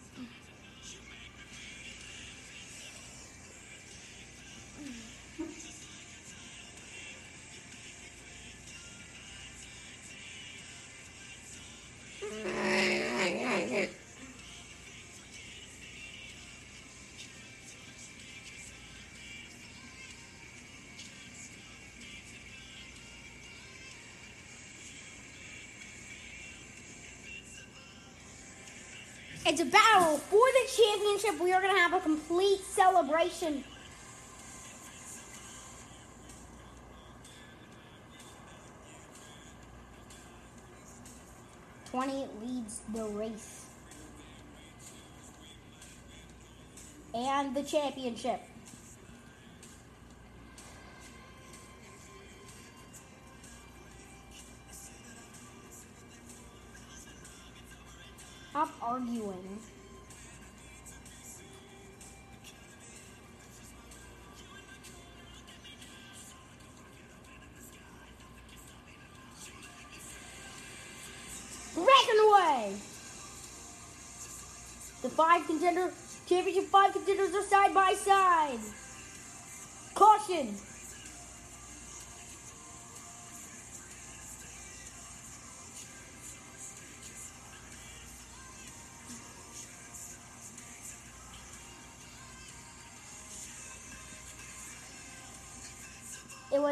It's 29.46 29.60
a 29.60 29.66
battle 29.66 30.18
for 30.18 30.40
the 30.40 30.72
championship. 30.72 31.40
We 31.42 31.52
are 31.52 31.62
going 31.62 31.74
to 31.74 31.80
have 31.82 31.94
a 31.94 32.00
complete 32.00 32.62
celebration. 32.62 33.66
Twenty 41.92 42.26
leads 42.42 42.80
the 42.94 43.06
race 43.06 43.66
and 47.14 47.54
the 47.54 47.64
championship. 47.64 48.40
Arguing. 59.04 59.60
Breaking 71.76 72.20
away! 72.28 72.76
The 75.02 75.10
five 75.10 75.46
contender, 75.48 75.92
championship 76.28 76.66
five 76.66 76.94
contenders 76.94 77.34
are 77.36 77.44
side 77.44 77.74
by 77.74 77.94
side. 77.94 78.60
Caution! 79.96 80.56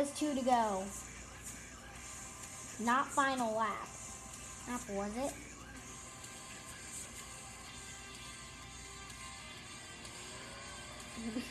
Was 0.01 0.09
two 0.19 0.33
to 0.33 0.41
go. 0.41 0.83
Not 2.79 3.05
final 3.05 3.55
lap. 3.55 3.87
Lap 4.67 4.81
was 4.89 5.11
it? 5.15 5.31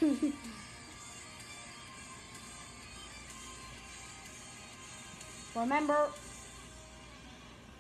Remember, 5.54 6.08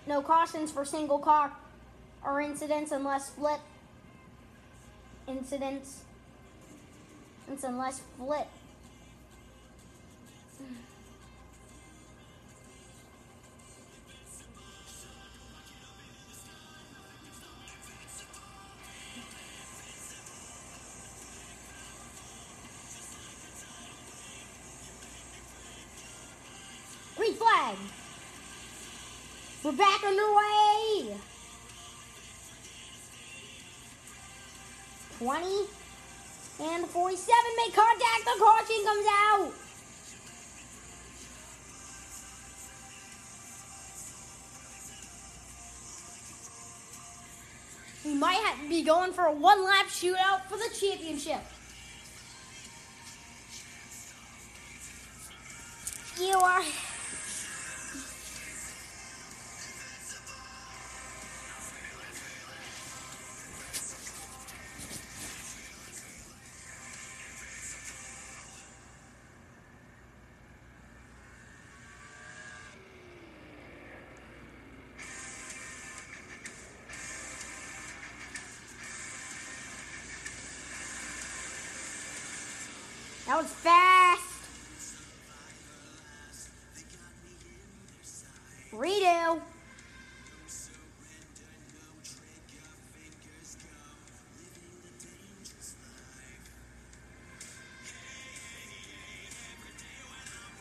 no 0.06 0.22
cautions 0.22 0.70
for 0.70 0.84
single 0.84 1.18
car 1.18 1.50
or 2.24 2.40
incidents 2.40 2.92
unless 2.92 3.30
flip. 3.30 3.58
Incidents. 5.26 6.04
Incidents 7.48 7.64
unless 7.64 8.02
flip. 8.16 8.46
We're 29.62 29.72
back 29.72 30.02
on 30.02 30.16
the 30.16 30.32
way. 30.34 31.16
20 35.18 35.46
and 36.62 36.86
47 36.86 37.36
make 37.56 37.74
contact. 37.74 38.24
The 38.24 38.36
caution 38.38 38.84
comes 38.84 39.06
out. 39.08 39.52
We 48.04 48.14
might 48.14 48.32
have 48.32 48.68
be 48.68 48.82
going 48.82 49.12
for 49.12 49.26
a 49.26 49.32
one 49.32 49.64
lap 49.64 49.86
shootout 49.86 50.46
for 50.48 50.56
the 50.56 50.68
championship. 50.74 51.40
You 56.18 56.36
are. 56.36 56.62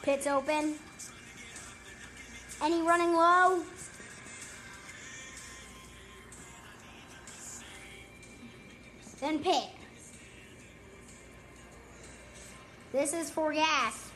Pits 0.10 0.26
open. 0.26 0.74
Any 2.64 2.82
running 2.82 3.14
low? 3.14 3.64
Then 9.22 9.38
pit. 9.38 9.70
This 12.92 13.14
is 13.14 13.30
for 13.30 13.54
gas. 13.54 14.09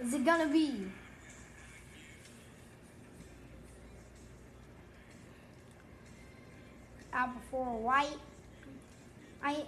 Is 0.00 0.14
it 0.14 0.24
gonna 0.24 0.46
be? 0.46 0.86
Out 7.12 7.34
before 7.34 7.78
white. 7.78 8.18
I, 9.42 9.64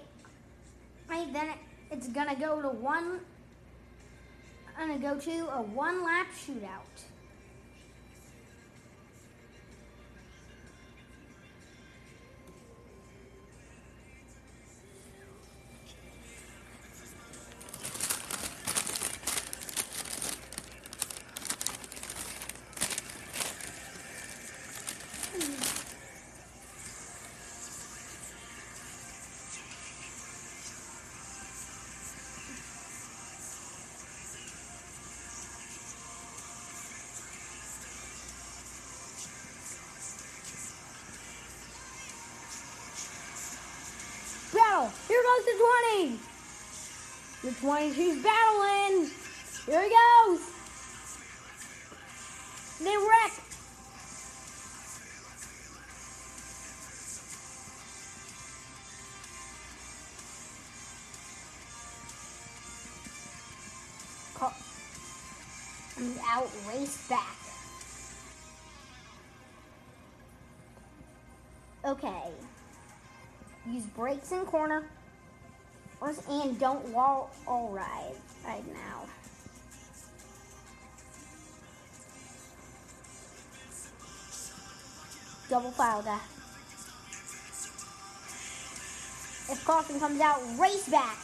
I 1.11 1.27
then 1.33 1.51
it, 1.51 1.59
it's 1.91 2.09
gonna 2.09 2.37
go 2.37 2.63
to 2.63 2.69
one. 2.69 3.21
I'm 4.79 4.89
gonna 4.89 5.15
go 5.15 5.21
to 5.21 5.55
a 5.55 5.63
one 5.63 6.05
lap 6.05 6.29
shootout. 6.35 7.12
Goes 45.43 45.59
the 45.59 45.59
20! 45.95 46.19
The 47.43 47.51
22's 47.61 48.23
battling! 48.23 49.11
Here 49.67 49.83
he 49.83 49.89
goes! 49.91 50.41
They 52.81 52.97
wreck! 52.97 53.33
And 65.99 66.19
out 66.27 66.51
race 66.69 67.09
back. 67.09 67.37
Okay. 71.85 72.33
Use 73.71 73.85
brakes 73.87 74.33
in 74.33 74.45
corner. 74.47 74.85
And 76.03 76.59
don't 76.59 76.85
wall 76.89 77.31
all 77.47 77.69
ride 77.69 78.17
right 78.45 78.67
now. 78.75 79.05
Double 85.49 85.71
file 85.71 86.03
that. 86.03 86.23
If 89.49 89.65
caution 89.65 90.01
comes 90.01 90.21
out, 90.21 90.41
race 90.59 90.89
back. 90.89 91.17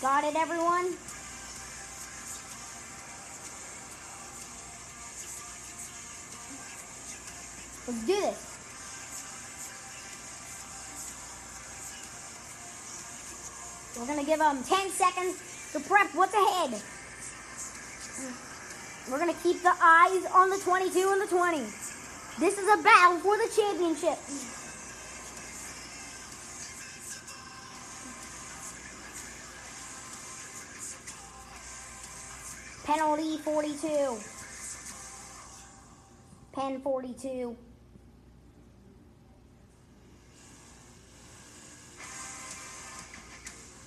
Got 0.00 0.24
it, 0.24 0.36
everyone? 0.36 0.94
Let's 7.88 8.06
do 8.06 8.20
this. 8.20 8.36
We're 13.98 14.06
gonna 14.06 14.24
give 14.24 14.38
them 14.38 14.62
10 14.62 14.90
seconds 14.90 15.72
to 15.72 15.80
prep 15.80 16.14
what's 16.14 16.34
ahead. 16.34 16.82
We're 19.10 19.18
gonna 19.18 19.32
keep 19.42 19.62
the 19.62 19.72
eyes 19.80 20.26
on 20.34 20.50
the 20.50 20.58
22 20.58 21.08
and 21.12 21.22
the 21.22 21.26
20. 21.28 21.60
This 22.38 22.58
is 22.58 22.68
a 22.68 22.82
battle 22.82 23.20
for 23.20 23.38
the 23.38 23.48
championship. 23.56 24.18
Penalty 32.84 33.38
42. 33.38 34.18
Pen 36.52 36.80
42. 36.82 37.56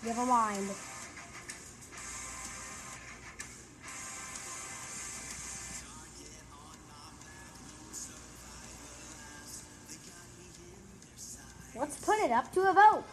Never 0.04 0.26
mind. 0.26 0.68
Let's 11.80 11.98
put 12.04 12.18
it 12.20 12.32
up 12.32 12.52
to 12.54 12.62
a 12.62 12.74
vote. 12.74 13.04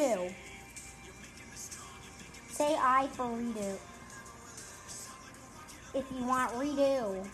Redo? 0.00 0.32
Say 2.48 2.76
I 2.78 3.06
for 3.12 3.24
redo. 3.24 3.76
If 5.94 6.04
you 6.16 6.24
want 6.24 6.52
redo. 6.52 7.26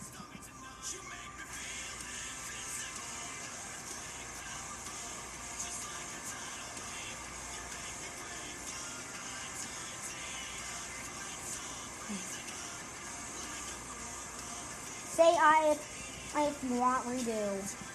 Say 15.09 15.35
I 15.39 15.71
if, 15.71 16.31
if 16.37 16.69
you 16.69 16.79
want 16.79 17.03
redo. 17.05 17.86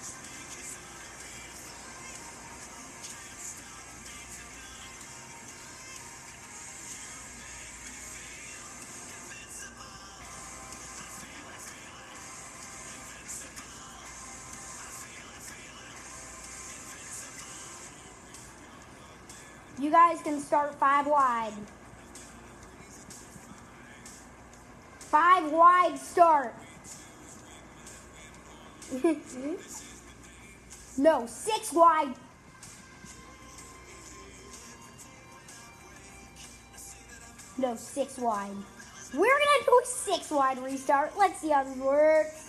Guys 20.13 20.23
can 20.23 20.41
start 20.41 20.75
five 20.75 21.07
wide. 21.07 21.53
Five 24.99 25.51
wide 25.51 25.99
start. 25.99 26.55
no, 30.99 31.27
six 31.27 31.73
wide. 31.73 32.15
No, 37.59 37.77
six 37.77 38.19
wide. 38.19 38.51
We're 39.15 39.39
gonna 39.39 39.65
do 39.67 39.81
a 39.83 39.87
six 39.87 40.31
wide 40.31 40.59
restart. 40.59 41.13
Let's 41.19 41.41
see 41.41 41.51
how 41.51 41.65
this 41.65 41.77
works. 41.77 42.42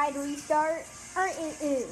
Wide 0.00 0.16
restart. 0.16 0.86
Or 1.16 1.26
it 1.26 1.56
is. 1.60 1.86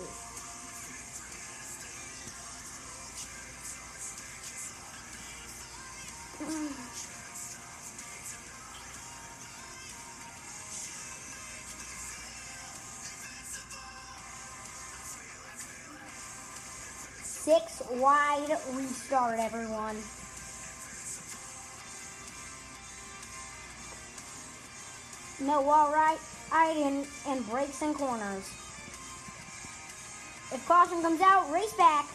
Six 17.22 17.82
wide 17.92 18.56
restart, 18.72 19.38
everyone. 19.38 19.96
No 25.40 25.62
wall 25.62 25.92
right, 25.92 26.18
in, 26.76 27.06
and 27.26 27.48
brakes 27.48 27.82
and 27.82 27.94
corners. 27.94 28.44
If 30.50 30.64
caution 30.66 31.02
comes 31.02 31.20
out, 31.20 31.50
race 31.52 31.72
back. 31.74 32.06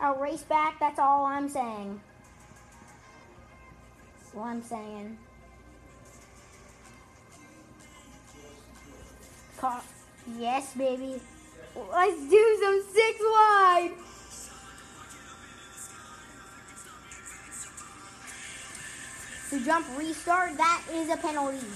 I'll 0.00 0.16
race 0.16 0.42
back, 0.42 0.78
that's 0.78 0.98
all 0.98 1.24
I'm 1.24 1.48
saying. 1.48 2.00
That's 4.20 4.36
all 4.36 4.44
I'm 4.44 4.62
saying. 4.62 5.18
Ca- 9.58 9.82
yes, 10.38 10.74
baby. 10.74 11.20
Let's 11.92 12.30
do 12.30 12.58
some 12.62 12.82
six 12.92 13.18
wide. 13.20 13.90
To 19.50 19.64
jump 19.64 19.86
restart, 19.98 20.56
that 20.56 20.82
is 20.92 21.10
a 21.10 21.16
penalty. 21.16 21.66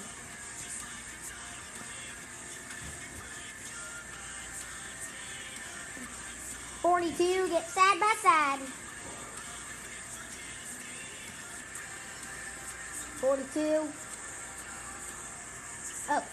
Forty-two, 6.82 7.48
get 7.48 7.70
side 7.70 8.00
by 8.00 8.12
side. 8.20 8.58
Forty-two. 13.20 13.86
Up. 16.12 16.24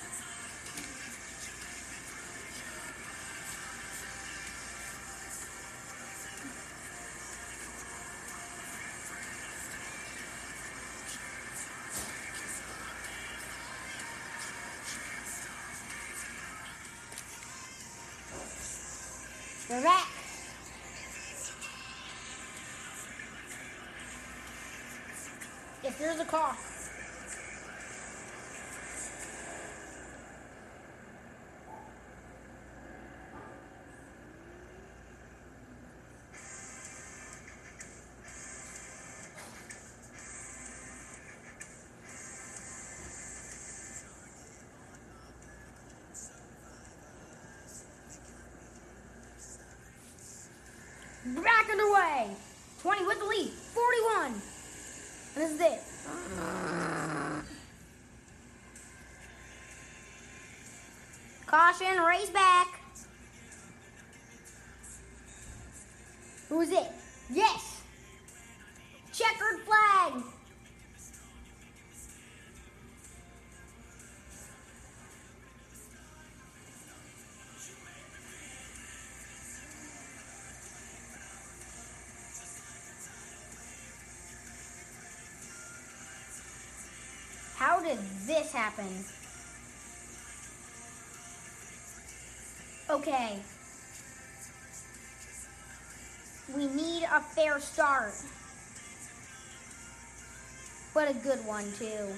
This 55.40 55.52
is 55.52 55.62
it. 55.62 55.80
Caution, 61.46 62.02
race 62.04 62.30
back. 62.30 62.49
This 88.30 88.54
happen? 88.54 88.86
Okay. 92.92 93.40
We 96.56 96.68
need 96.68 97.04
a 97.12 97.22
fair 97.22 97.60
start. 97.60 98.14
But 100.94 101.10
a 101.10 101.14
good 101.16 101.44
one, 101.46 101.66
too. 101.80 102.14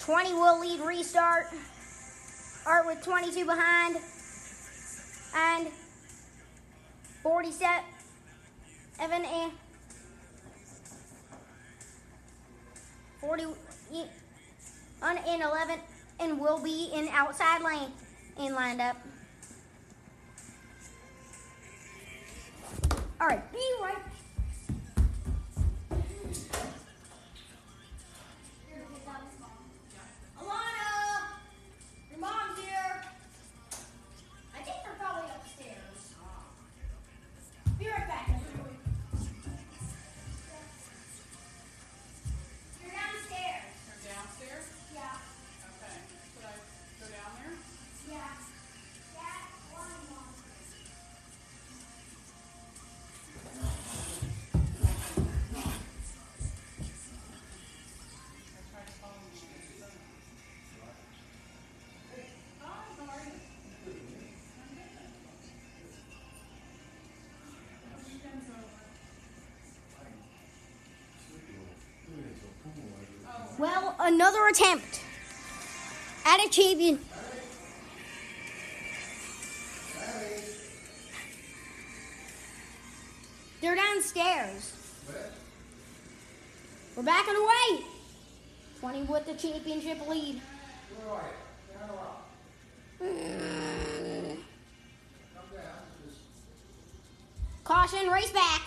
20 0.00 0.34
will 0.34 0.60
lead 0.60 0.80
restart. 0.80 1.46
Art 2.64 2.86
with 2.86 3.02
22 3.02 3.44
behind. 3.44 3.96
And 5.34 5.68
47 7.22 7.82
and 9.00 9.24
eh, 9.24 9.50
40 13.24 13.44
e- 13.90 14.04
on 15.02 15.16
in 15.16 15.40
11 15.40 15.78
and 16.20 16.38
will 16.38 16.62
be 16.62 16.90
in 16.94 17.08
outside 17.08 17.62
lane 17.62 17.90
and 18.38 18.54
lined 18.54 18.82
up. 18.82 18.96
All 23.18 23.28
right, 23.28 23.52
be 23.52 23.58
right. 23.80 24.13
Well, 73.56 73.94
another 74.00 74.48
attempt 74.48 75.00
at 76.26 76.44
a 76.44 76.48
champion. 76.48 76.98
They're 83.60 83.76
downstairs. 83.76 84.72
We're 86.96 87.02
back 87.04 87.28
on 87.28 87.34
the 87.34 87.42
way. 87.42 87.84
20 88.80 89.02
with 89.04 89.26
the 89.26 89.34
championship 89.34 90.08
lead. 90.08 90.40
Caution, 97.62 98.08
race 98.08 98.32
back. 98.32 98.63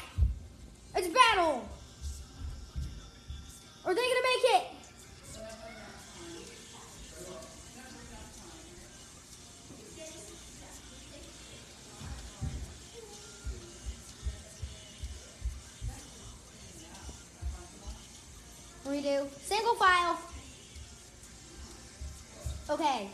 Okay. 22.80 23.09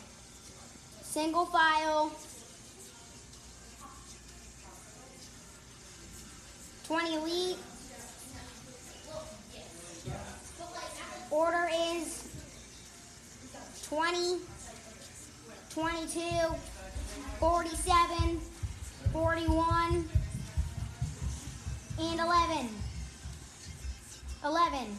Single 1.02 1.46
file. 1.46 2.12
20 6.86 7.14
elite. 7.16 7.58
Order 11.32 11.70
is 11.96 12.28
20, 13.88 14.40
22, 15.70 16.20
47, 17.40 18.42
41, 19.14 20.10
and 22.00 22.20
11. 22.20 22.70
11. 24.44 24.98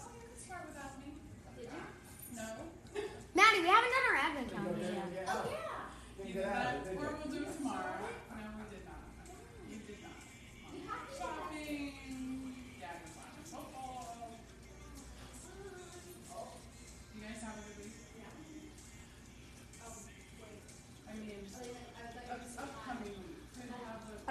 Oh, 0.00 0.10
you 0.16 0.24
can 0.24 0.38
start 0.40 0.64
without 0.68 0.98
me. 0.98 1.12
Did 1.56 1.68
you? 1.68 1.82
No. 2.36 2.48
Maddie, 3.34 3.60
we 3.60 3.68
haven't 3.68 3.92
done 3.92 4.06
our 4.10 4.16
advent 4.16 4.48
calendars 4.52 4.90
yet. 4.94 5.28
Oh 5.28 5.44
yeah. 5.50 6.28
Either 6.28 6.40
that, 6.40 6.86
or 6.96 7.18
we'll 7.22 7.32
do 7.32 7.35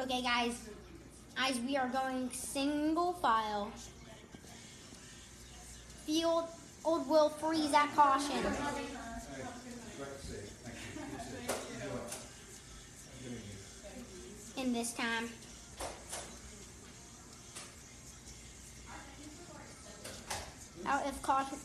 Okay, 0.06 0.22
guys. 0.22 0.54
Guys, 1.36 1.60
we 1.66 1.76
are 1.78 1.88
going 1.88 2.30
single 2.30 3.14
file. 3.14 3.72
Field, 6.06 6.46
old 6.84 7.10
Will 7.10 7.30
freeze 7.30 7.74
at 7.74 7.92
caution. 7.96 8.30
Hey, 8.30 8.42
great 8.44 8.52
to 8.52 10.28
see 10.28 10.34
you. 10.34 10.44
Thank 10.62 10.76
you. 10.94 11.02
You 11.02 11.18
too. 11.18 11.42
Enjoy. 11.74 11.98
Good 13.24 13.32
evening. 14.56 14.68
in 14.68 14.74
this 14.74 14.94
time. 14.94 15.28
Out 20.86 21.08
if 21.08 21.20
caution 21.24 21.58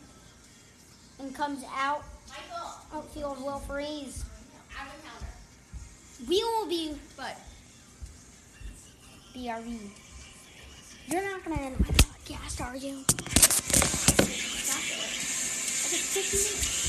and 1.18 1.34
comes 1.34 1.62
out, 1.76 2.04
Michael, 2.26 2.70
outfield 2.94 3.44
will 3.44 3.58
freeze. 3.58 4.24
out 4.78 4.86
of 4.86 5.04
counter. 5.04 5.26
We 6.26 6.42
will 6.42 6.66
be 6.66 6.94
But 7.18 7.36
BRV. 9.34 9.78
You're 11.08 11.22
not 11.22 11.44
gonna 11.44 11.60
end 11.60 11.78
my 11.80 11.86
podcast, 11.86 12.60
are 12.64 12.76
you? 12.76 13.04
Okay, 15.88 15.96
50 15.98 16.36
minutes. 16.36 16.79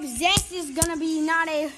Hope 0.00 0.08
Zest 0.08 0.52
is 0.52 0.70
gonna 0.70 0.96
be 0.96 1.20
not 1.20 1.48
a. 1.48 1.70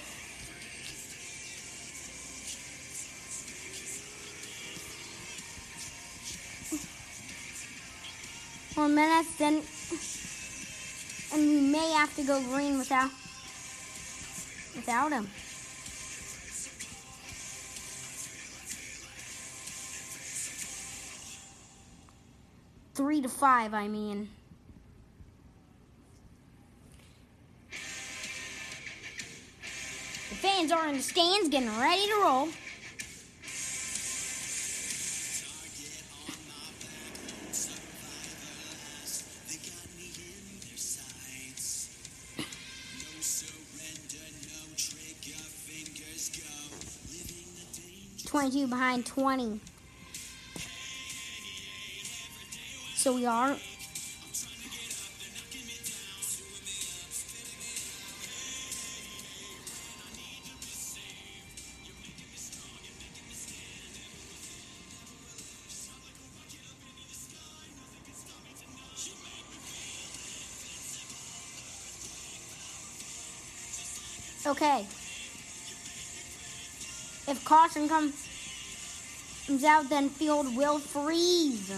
More 8.76 8.88
minutes, 8.88 9.36
then. 9.36 9.62
And 11.32 11.48
we 11.48 11.60
may 11.70 11.92
have 11.92 12.14
to 12.16 12.22
go 12.22 12.40
green 12.42 12.78
without. 12.78 13.10
Without 14.76 15.12
him. 15.12 15.28
Three 22.94 23.20
to 23.20 23.28
five, 23.28 23.74
I 23.74 23.88
mean. 23.88 24.28
In 30.92 30.98
the 30.98 31.04
stands 31.04 31.48
getting 31.48 31.70
ready 31.80 32.06
to 32.06 32.14
roll. 32.22 32.48
Twenty-two 48.26 48.66
behind 48.66 49.06
twenty. 49.06 49.60
So 52.96 53.14
we 53.14 53.24
are 53.24 53.56
Okay. 74.62 74.86
If 77.26 77.44
caution 77.44 77.88
comes, 77.88 78.14
out, 79.64 79.88
then 79.88 80.08
field 80.08 80.56
will 80.56 80.78
freeze. 80.78 81.72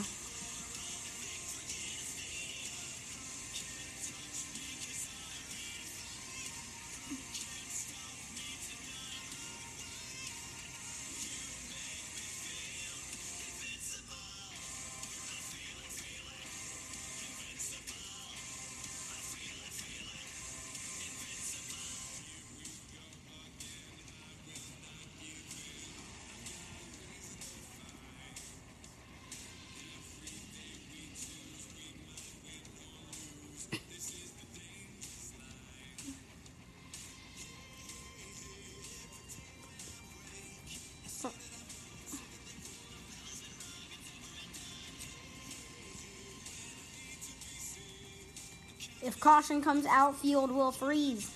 If 49.04 49.20
caution 49.20 49.60
comes 49.60 49.84
out, 49.84 50.16
field 50.16 50.50
will 50.50 50.72
freeze. 50.72 51.30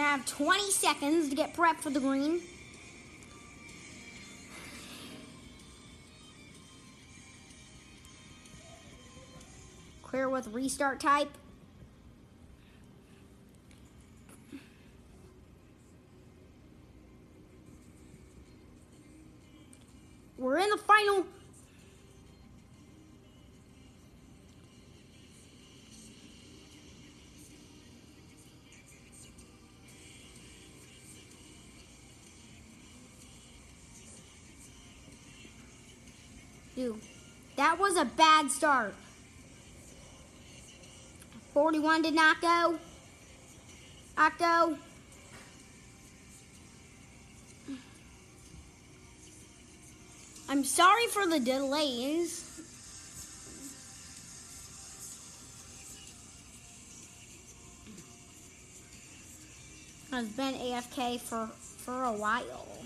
Gonna 0.00 0.12
have 0.12 0.24
20 0.24 0.70
seconds 0.70 1.28
to 1.28 1.36
get 1.36 1.52
prepped 1.52 1.80
for 1.80 1.90
the 1.90 2.00
green. 2.00 2.40
Clear 10.02 10.30
with 10.30 10.46
restart 10.46 11.00
type. 11.00 11.28
That 37.60 37.78
was 37.78 37.94
a 37.98 38.06
bad 38.06 38.50
start. 38.50 38.94
41 41.52 42.00
did 42.00 42.14
not 42.14 42.40
go. 42.40 42.78
Not 44.16 44.38
go. 44.38 44.78
I'm 50.48 50.64
sorry 50.64 51.06
for 51.08 51.26
the 51.26 51.38
delays. 51.38 52.46
I've 60.10 60.34
been 60.34 60.54
AFK 60.54 61.20
for, 61.20 61.46
for 61.84 62.04
a 62.04 62.12
while. 62.12 62.79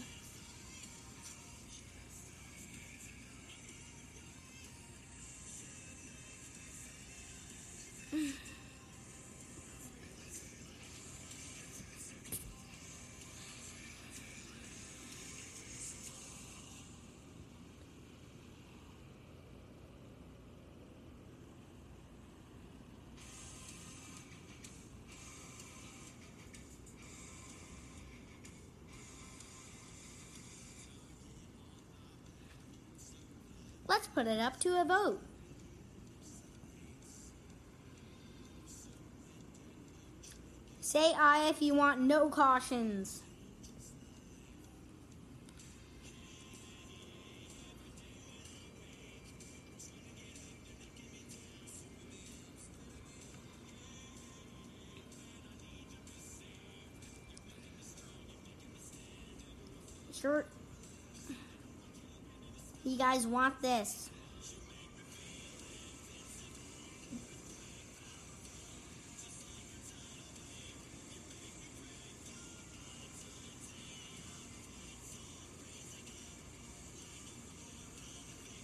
Let's 34.05 34.13
put 34.15 34.27
it 34.27 34.39
up 34.39 34.61
to 34.61 34.79
a 34.83 34.85
vote. 34.85 35.23
Say 40.83 41.15
aye 41.19 41.49
if 41.49 41.63
you 41.63 41.75
want 41.75 42.03
no 42.03 42.29
cautions. 42.29 43.23
Sure. 60.13 60.45
Guys 63.05 63.27
want 63.27 63.61
this. 63.61 64.09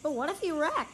But 0.03 0.15
what 0.15 0.31
if 0.31 0.43
you 0.43 0.59
wreck? 0.59 0.89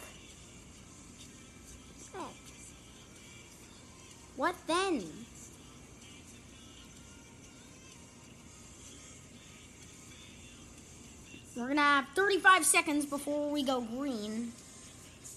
35 12.17 12.65
seconds 12.65 13.05
before 13.05 13.51
we 13.51 13.63
go 13.63 13.83
green 13.83 14.51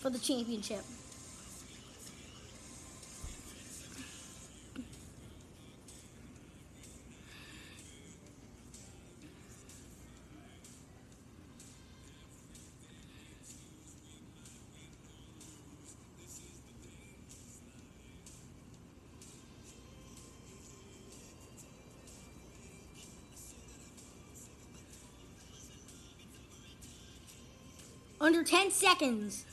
for 0.02 0.10
the 0.10 0.18
championship. 0.18 0.80
under 28.40 28.50
10 28.50 28.72
seconds. 28.72 29.46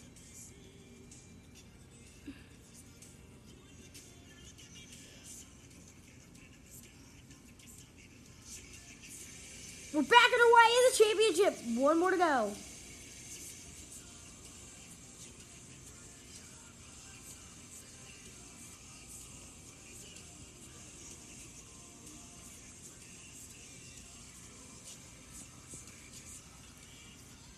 We're 9.93 10.03
back 10.03 10.11
and 10.32 10.43
way 10.55 10.68
in 10.76 10.82
the 10.91 10.97
championship. 10.99 11.78
One 11.78 11.99
more 11.99 12.11
to 12.11 12.16
go. 12.16 12.53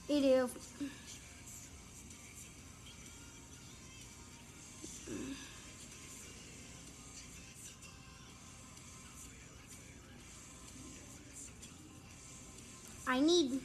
You 0.08 0.20
do. 0.22 0.97
I 13.08 13.20
need. 13.20 13.60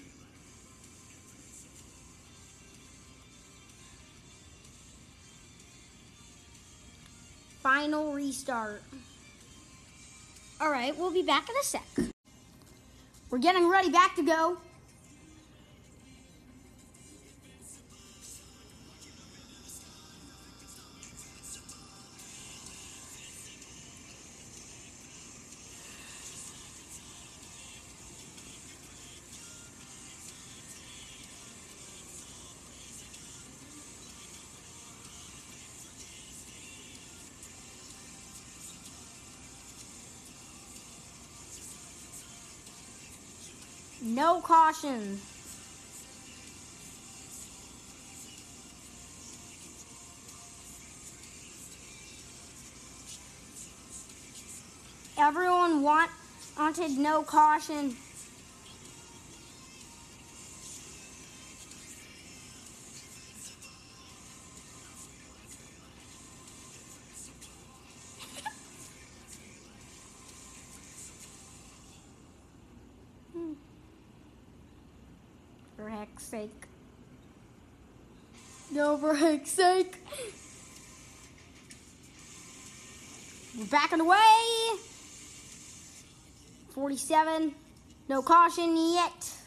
Final 7.62 8.14
restart. 8.14 8.82
All 10.62 10.72
right, 10.72 10.98
we'll 10.98 11.12
be 11.12 11.24
back 11.24 11.50
in 11.50 11.56
a 11.58 11.64
sec. 11.64 12.14
We're 13.30 13.40
getting 13.40 13.70
ready, 13.70 13.90
back 13.90 14.16
to 14.16 14.24
go. 14.24 14.58
No 44.14 44.42
caution. 44.42 45.20
Everyone 55.18 55.82
want, 55.82 56.12
wanted 56.60 56.92
no 56.92 57.24
caution. 57.24 57.96
Sake. 76.34 76.66
No, 78.72 78.98
for 78.98 79.14
heck's 79.14 79.52
sake. 79.52 80.00
We're 83.56 83.66
backing 83.66 84.00
away. 84.00 84.18
47. 86.74 87.54
No 88.10 88.24
caution 88.24 88.76
yet. 88.76 89.43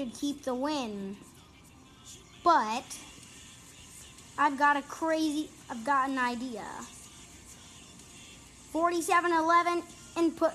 Should 0.00 0.14
keep 0.14 0.44
the 0.44 0.54
win. 0.54 1.14
But 2.42 2.84
I've 4.38 4.58
got 4.58 4.78
a 4.78 4.82
crazy, 4.82 5.50
I've 5.68 5.84
got 5.84 6.08
an 6.08 6.18
idea. 6.18 6.64
4711 8.72 9.82
and 10.16 10.36
put 10.36 10.52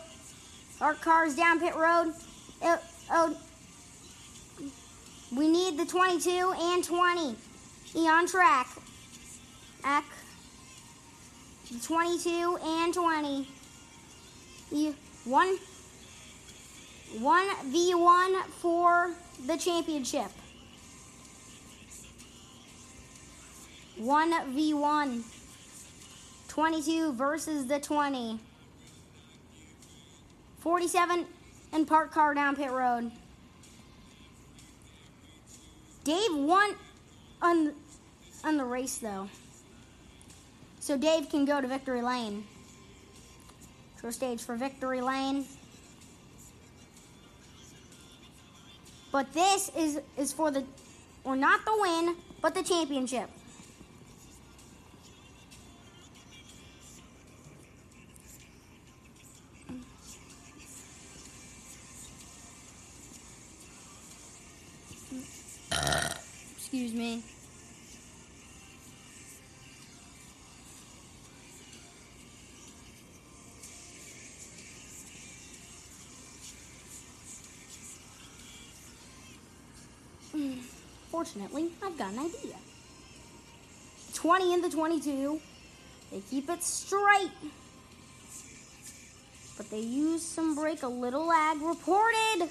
our 0.81 0.95
cars 0.95 1.35
down 1.35 1.59
pit 1.59 1.75
road. 1.75 2.13
It, 2.61 2.79
oh, 3.11 3.37
we 5.35 5.47
need 5.47 5.77
the 5.77 5.85
22 5.85 6.53
and 6.57 6.83
20. 6.83 7.35
E 7.95 8.07
on 8.07 8.27
track. 8.27 8.67
Ack. 9.83 10.05
The 11.71 11.79
22 11.79 12.57
and 12.63 12.93
20. 12.93 13.47
E, 14.71 14.93
one. 15.25 15.57
1v1 17.19 18.43
for 18.59 19.11
the 19.45 19.57
championship. 19.57 20.29
1v1. 23.99 25.23
22 26.47 27.13
versus 27.13 27.67
the 27.67 27.79
20. 27.79 28.39
47 30.59 31.25
and 31.73 31.87
park 31.87 32.11
car 32.11 32.33
down 32.33 32.55
pit 32.55 32.71
road. 32.71 33.11
Dave 36.03 36.35
won 36.35 36.75
on, 37.41 37.73
on 38.43 38.57
the 38.57 38.63
race 38.63 38.97
though. 38.97 39.29
So 40.79 40.97
Dave 40.97 41.29
can 41.29 41.45
go 41.45 41.61
to 41.61 41.67
victory 41.67 42.01
lane. 42.01 42.45
Show 44.01 44.11
stage 44.11 44.41
for 44.41 44.55
victory 44.55 45.01
lane. 45.01 45.45
But 49.15 49.31
this 49.31 49.71
is 49.77 50.01
is 50.17 50.33
for 50.33 50.51
the 50.51 50.65
or 51.23 51.37
not 51.37 51.63
the 51.63 51.71
win, 51.79 52.17
but 52.41 52.53
the 52.53 52.61
championship. 52.61 53.29
Excuse 66.57 66.93
me. 66.93 67.23
Fortunately, 81.15 81.69
I've 81.81 81.97
got 81.97 82.11
an 82.11 82.19
idea. 82.19 82.57
20 84.15 84.53
and 84.53 84.61
the 84.61 84.69
22. 84.69 85.39
They 86.11 86.19
keep 86.29 86.49
it 86.49 86.61
straight. 86.61 87.31
But 89.55 89.69
they 89.69 89.79
use 89.79 90.25
some 90.25 90.55
brake, 90.55 90.83
a 90.83 90.89
little 90.89 91.25
lag 91.25 91.61
reported. 91.61 92.49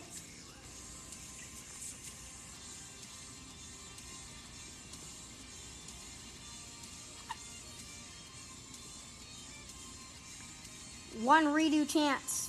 One 11.22 11.48
redo 11.48 11.86
chance. 11.86 12.48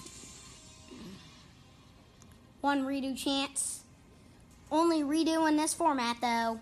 One 2.61 2.85
redo 2.85 3.17
chance. 3.17 3.84
Only 4.71 5.03
redo 5.03 5.47
in 5.47 5.57
this 5.57 5.73
format, 5.73 6.17
though. 6.21 6.59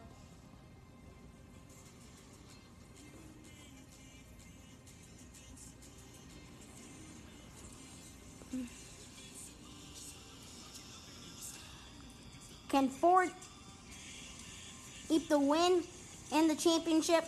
Can 12.70 12.90
Ford 12.90 13.30
keep 15.08 15.30
the 15.30 15.40
win 15.40 15.84
and 16.32 16.50
the 16.50 16.56
championship? 16.56 17.26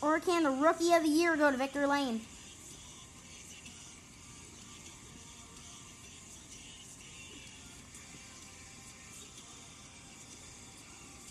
Or 0.00 0.18
can 0.18 0.44
the 0.44 0.50
rookie 0.50 0.94
of 0.94 1.02
the 1.02 1.08
year 1.10 1.36
go 1.36 1.50
to 1.50 1.56
victory 1.58 1.86
lane? 1.86 2.22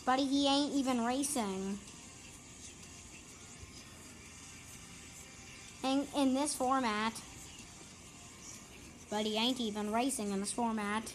Buddy, 0.06 0.26
he 0.26 0.47
ain't 0.47 0.74
even 0.74 1.06
racing. 1.06 1.80
And 5.84 6.08
in 6.16 6.34
this 6.34 6.56
format, 6.56 7.14
Buddy 9.10 9.36
ain't 9.36 9.60
even 9.60 9.91
racing 9.91 10.32
in 10.32 10.39
this 10.39 10.52
format. 10.52 11.12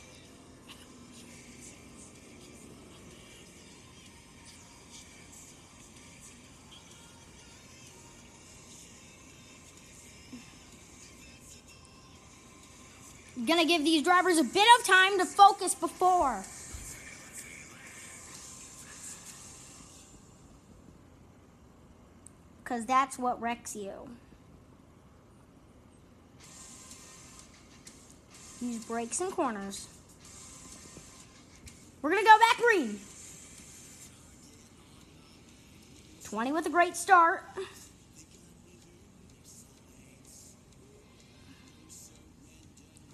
gonna 13.47 13.65
give 13.65 13.85
these 13.85 14.03
drivers 14.03 14.39
a 14.39 14.45
bit 14.45 14.67
of 14.79 14.87
time 14.87 15.19
to 15.19 15.25
focus 15.25 15.75
before. 15.75 16.45
Because 22.67 22.85
that's 22.85 23.17
what 23.17 23.41
wrecks 23.41 23.77
you. 23.77 23.93
Use 28.61 28.85
brakes 28.85 29.21
and 29.21 29.31
corners. 29.31 29.87
We're 32.03 32.11
gonna 32.11 32.25
go 32.25 32.37
back 32.41 32.57
green. 32.57 32.99
20 36.25 36.51
with 36.51 36.67
a 36.67 36.71
great 36.71 36.97
start. 36.97 37.45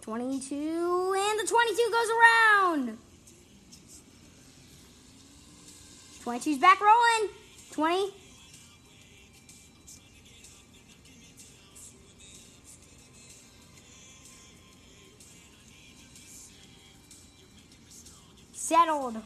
Twenty-two, 0.00 1.14
and 1.14 1.40
the 1.40 1.46
twenty-two 1.46 1.90
goes 1.92 2.08
around. 2.16 2.98
22's 6.24 6.58
back 6.58 6.80
rolling. 6.80 7.30
20. 7.72 8.21
Settled. 18.72 19.16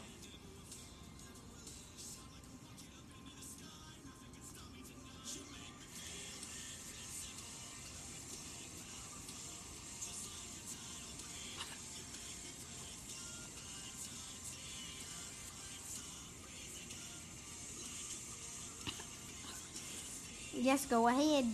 Yes, 20.53 20.85
go 20.87 21.07
ahead. 21.07 21.45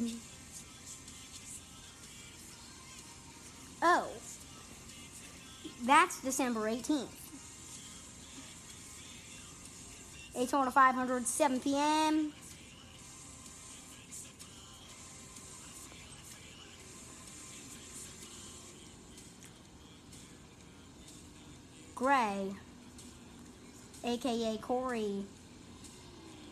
Oh. 3.84 4.08
That's 5.84 6.20
December 6.24 6.62
18th. 6.62 7.23
Daytona 10.34 10.72
500, 10.72 11.28
7 11.28 11.60
p.m. 11.60 12.34
Gray, 21.96 22.48
aka 24.04 24.58
Corey, 24.58 25.24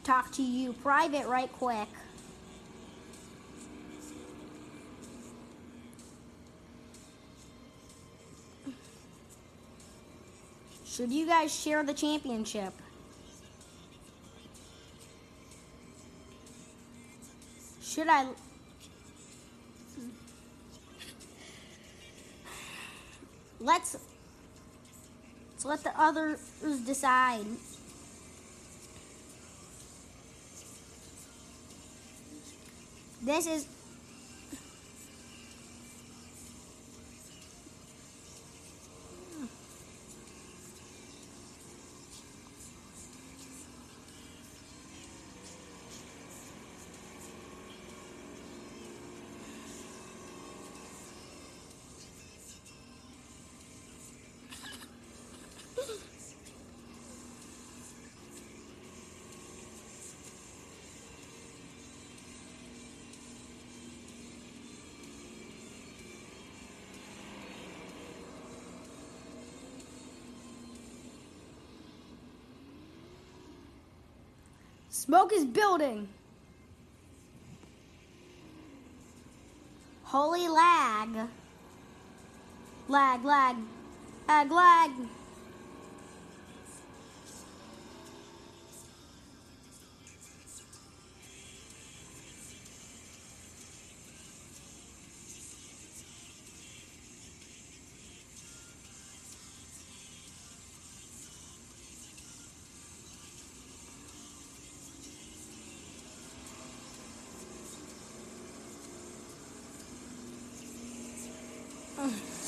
talk 0.03 0.31
to 0.33 0.43
you 0.43 0.73
private 0.73 1.27
right 1.27 1.51
quick. 1.51 1.87
Should 10.85 11.11
you 11.11 11.25
guys 11.25 11.53
share 11.53 11.83
the 11.83 11.93
championship? 11.93 12.73
Should 17.91 18.07
I? 18.07 18.25
Let's 23.59 23.97
let's 25.51 25.65
let 25.65 25.83
the 25.83 26.01
others 26.01 26.39
decide. 26.85 27.45
This 33.21 33.45
is 33.45 33.67
Smoke 74.91 75.31
is 75.31 75.45
building. 75.45 76.09
Holy 80.03 80.49
lag. 80.49 81.29
Lag, 82.89 83.23
lag. 83.23 83.55
Lag, 84.27 84.51
lag. 84.51 84.91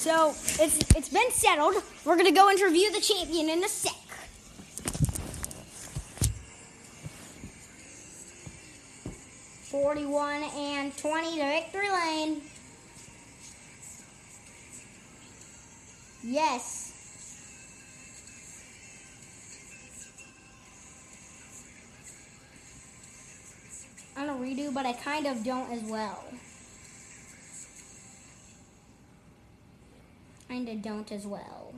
So 0.03 0.35
it's 0.61 0.79
it's 0.97 1.07
been 1.07 1.31
settled. 1.31 1.75
We're 2.03 2.17
gonna 2.17 2.33
go 2.33 2.49
interview 2.49 2.91
the 2.91 2.99
champion 2.99 3.47
in 3.47 3.63
a 3.63 3.69
sec. 3.69 3.93
Forty-one 9.71 10.43
and 10.43 10.97
twenty 10.97 11.37
to 11.37 11.45
victory 11.45 11.89
lane. 11.89 12.41
Yes. 16.21 16.91
I 24.17 24.25
don't 24.25 24.41
redo, 24.41 24.73
but 24.73 24.85
I 24.85 24.91
kind 24.91 25.27
of 25.27 25.45
don't 25.45 25.71
as 25.71 25.81
well. 25.83 26.25
Kinda 30.53 30.75
don't 30.75 31.11
as 31.11 31.25
well. 31.25 31.73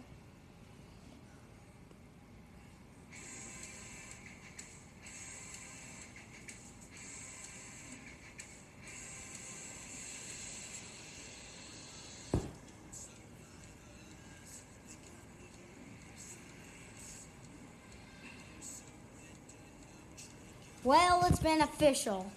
Well, 20.84 21.23
it's 21.27 21.39
been 21.39 21.61
official. 21.61 22.30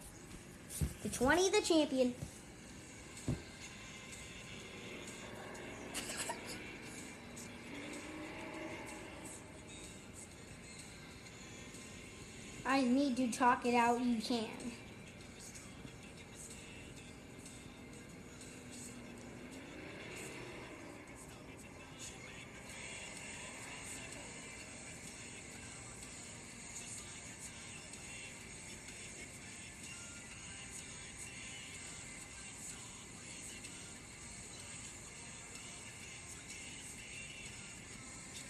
The 1.03 1.09
20, 1.09 1.51
the 1.51 1.61
champion. 1.63 2.15
need 12.83 13.17
to 13.17 13.31
talk 13.31 13.67
it 13.67 13.75
out, 13.75 14.01
you 14.01 14.21
can. 14.21 14.49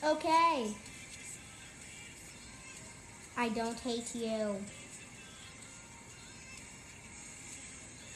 Okay. 0.05 0.75
I 3.41 3.49
don't 3.51 3.79
hate 3.79 4.17
you. 4.17 4.57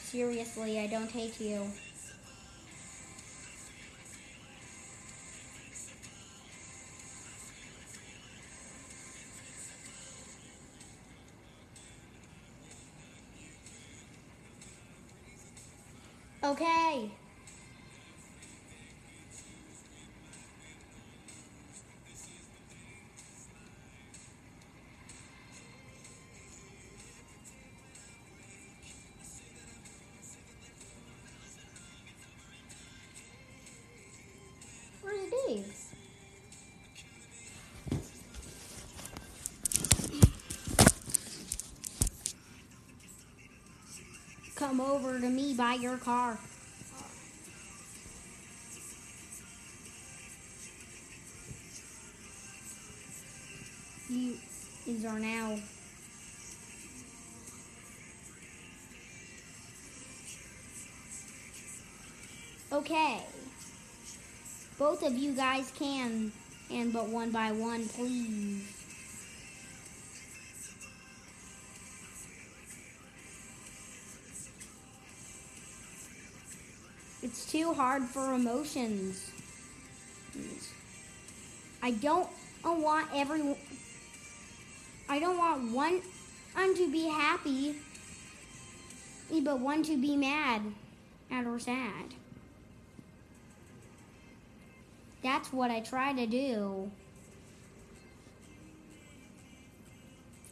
Seriously, 0.01 0.81
I 0.81 0.87
don't 0.87 1.09
hate 1.09 1.39
you. 1.39 1.65
Okay. 16.43 17.11
Over 44.83 45.19
to 45.19 45.29
me 45.29 45.53
by 45.53 45.73
your 45.73 45.97
car. 45.97 46.37
You 54.09 54.37
are 55.07 55.19
now. 55.19 55.57
Okay. 62.71 63.19
Both 64.77 65.03
of 65.03 65.13
you 65.13 65.33
guys 65.33 65.71
can, 65.77 66.31
and 66.69 66.91
but 66.91 67.07
one 67.07 67.31
by 67.31 67.51
one, 67.51 67.87
please. 67.87 68.82
Too 77.53 77.71
hard 77.71 78.01
for 78.01 78.33
emotions. 78.33 79.29
I 81.83 81.91
don't 81.91 82.27
want 82.63 83.07
everyone. 83.13 83.57
I 85.07 85.19
don't 85.19 85.37
want 85.37 85.71
one 85.71 86.01
to 86.55 86.91
be 86.91 87.07
happy, 87.07 87.75
but 89.43 89.59
one 89.59 89.83
to 89.83 90.01
be 90.01 90.17
mad, 90.17 90.63
mad 91.29 91.45
or 91.45 91.59
sad. 91.59 92.15
That's 95.21 95.53
what 95.53 95.69
I 95.69 95.81
try 95.81 96.11
to 96.13 96.25
do. 96.25 96.89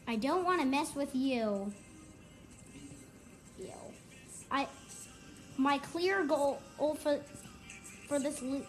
I 0.08 0.18
don't 0.18 0.46
want 0.46 0.62
to 0.62 0.68
mess 0.68 0.94
with. 0.94 1.16
You. 1.16 1.74
My 5.62 5.78
clear 5.78 6.24
goal 6.24 6.60
for 6.96 7.20
for 8.08 8.20
this 8.20 8.42
league 8.42 8.66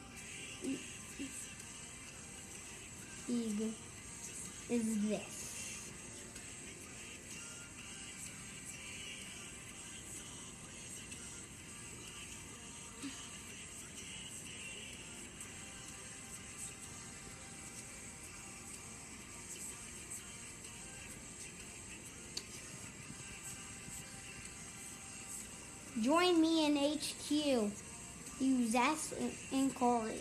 is 4.69 5.09
this. 5.09 5.32
Join 26.13 26.43
me 26.43 26.67
in 26.67 26.77
HQ. 26.77 27.73
And- 28.39 29.33
and 29.51 29.75
Corey. 29.75 30.21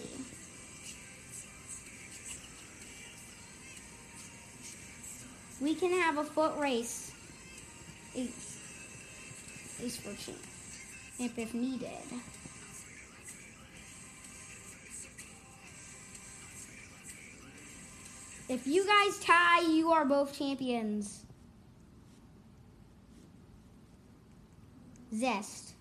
We 5.59 5.75
can 5.75 5.91
have 5.91 6.17
a 6.17 6.23
foot 6.23 6.57
race. 6.57 7.11
Ace. 8.15 8.57
Ace 9.83 9.97
for 9.97 10.15
champ. 10.15 10.37
If, 11.19 11.37
if 11.37 11.53
needed. 11.53 11.89
If 18.47 18.65
you 18.65 18.85
guys 18.85 19.19
tie, 19.19 19.61
you 19.67 19.91
are 19.91 20.05
both 20.05 20.37
champions. 20.37 21.25
Zest. 25.13 25.71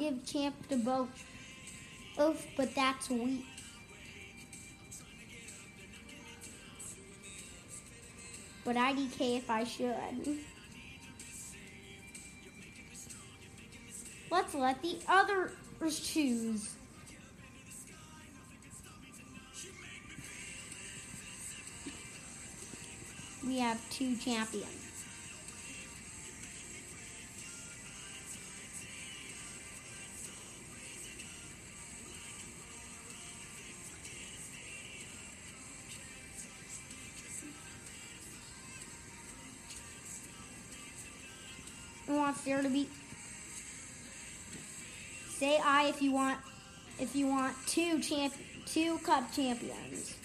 Give 0.00 0.24
champ 0.24 0.54
to 0.70 0.76
both. 0.76 1.08
Oof, 2.18 2.42
but 2.56 2.74
that's 2.74 3.10
weak. 3.10 3.44
But 8.64 8.76
IDK 8.76 9.36
if 9.36 9.50
I 9.50 9.64
should. 9.64 10.38
Let's 14.30 14.54
let 14.54 14.80
the 14.80 14.98
others 15.06 15.52
choose. 16.00 16.74
We 23.44 23.58
have 23.58 23.78
two 23.90 24.16
champions. 24.16 24.79
There 42.44 42.62
to 42.62 42.68
be? 42.70 42.88
Say 45.36 45.60
aye 45.62 45.88
if 45.88 46.00
you 46.00 46.12
want. 46.12 46.38
If 46.98 47.14
you 47.14 47.26
want 47.26 47.54
two 47.66 48.00
champ, 48.00 48.32
two 48.66 48.98
cup 48.98 49.30
champions. 49.32 50.16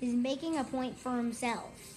Is 0.00 0.12
making 0.12 0.58
a 0.58 0.64
point 0.64 0.98
for 0.98 1.16
himself. 1.16 1.93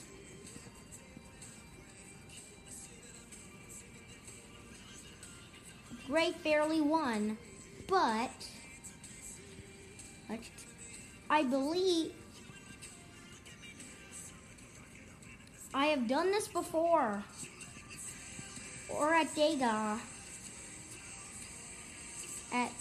Gray 6.18 6.32
fairly 6.32 6.82
won, 6.82 7.38
but 7.88 8.32
I 11.30 11.44
believe 11.44 12.12
I 15.76 15.86
have 15.86 16.08
done 16.08 16.32
this 16.32 16.48
before, 16.48 17.24
or 18.90 19.14
at 19.14 19.28
Dega, 19.36 20.00
at 22.52 22.72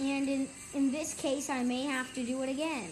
and 0.00 0.26
in 0.26 0.48
in 0.72 0.90
this 0.90 1.12
case 1.12 1.50
I 1.50 1.64
may 1.64 1.82
have 1.82 2.14
to 2.14 2.24
do 2.24 2.40
it 2.44 2.48
again. 2.48 2.88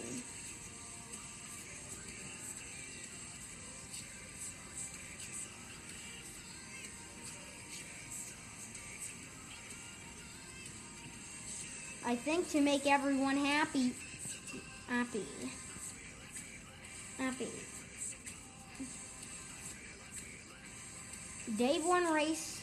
I 12.08 12.14
think 12.14 12.48
to 12.50 12.60
make 12.60 12.86
everyone 12.86 13.36
happy, 13.36 13.92
happy, 14.88 15.26
happy. 17.18 17.48
Day 21.58 21.80
one 21.80 22.04
race. 22.12 22.62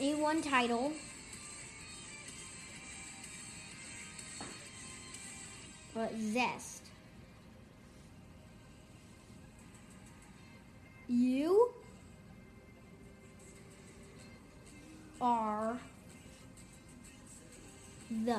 A1 0.00 0.48
title. 0.48 0.92
But 5.94 6.10
Zest. 6.32 6.82
You 11.06 11.70
are 15.24 15.78
the 18.10 18.38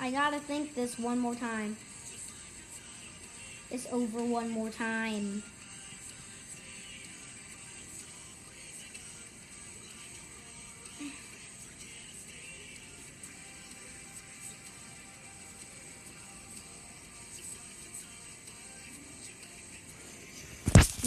I 0.00 0.10
gotta 0.10 0.40
think 0.40 0.74
this 0.74 0.98
one 0.98 1.20
more 1.20 1.36
time. 1.36 1.76
It's 3.70 3.86
over 3.92 4.18
one 4.24 4.50
more 4.50 4.68
time. 4.68 5.44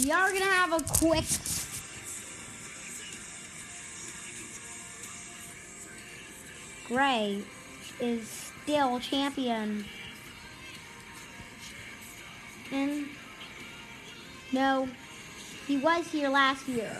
We 0.06 0.12
are 0.12 0.32
gonna 0.32 0.44
have 0.44 0.72
a 0.72 0.84
quick 0.84 1.24
Gray 6.86 7.42
is 7.98 8.52
still 8.62 9.00
champion. 9.00 9.84
And 12.70 13.06
no, 14.52 14.88
he 15.66 15.76
was 15.78 16.06
here 16.06 16.28
last 16.28 16.68
year. 16.68 16.96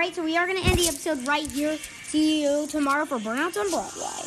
All 0.00 0.06
right, 0.06 0.14
so 0.14 0.24
we 0.24 0.34
are 0.38 0.46
going 0.46 0.58
to 0.58 0.66
end 0.66 0.78
the 0.78 0.88
episode 0.88 1.28
right 1.28 1.46
here. 1.46 1.76
See 2.04 2.42
you 2.42 2.66
tomorrow 2.68 3.04
for 3.04 3.18
Burnouts 3.18 3.58
on 3.58 3.68
Broadway. 3.68 4.19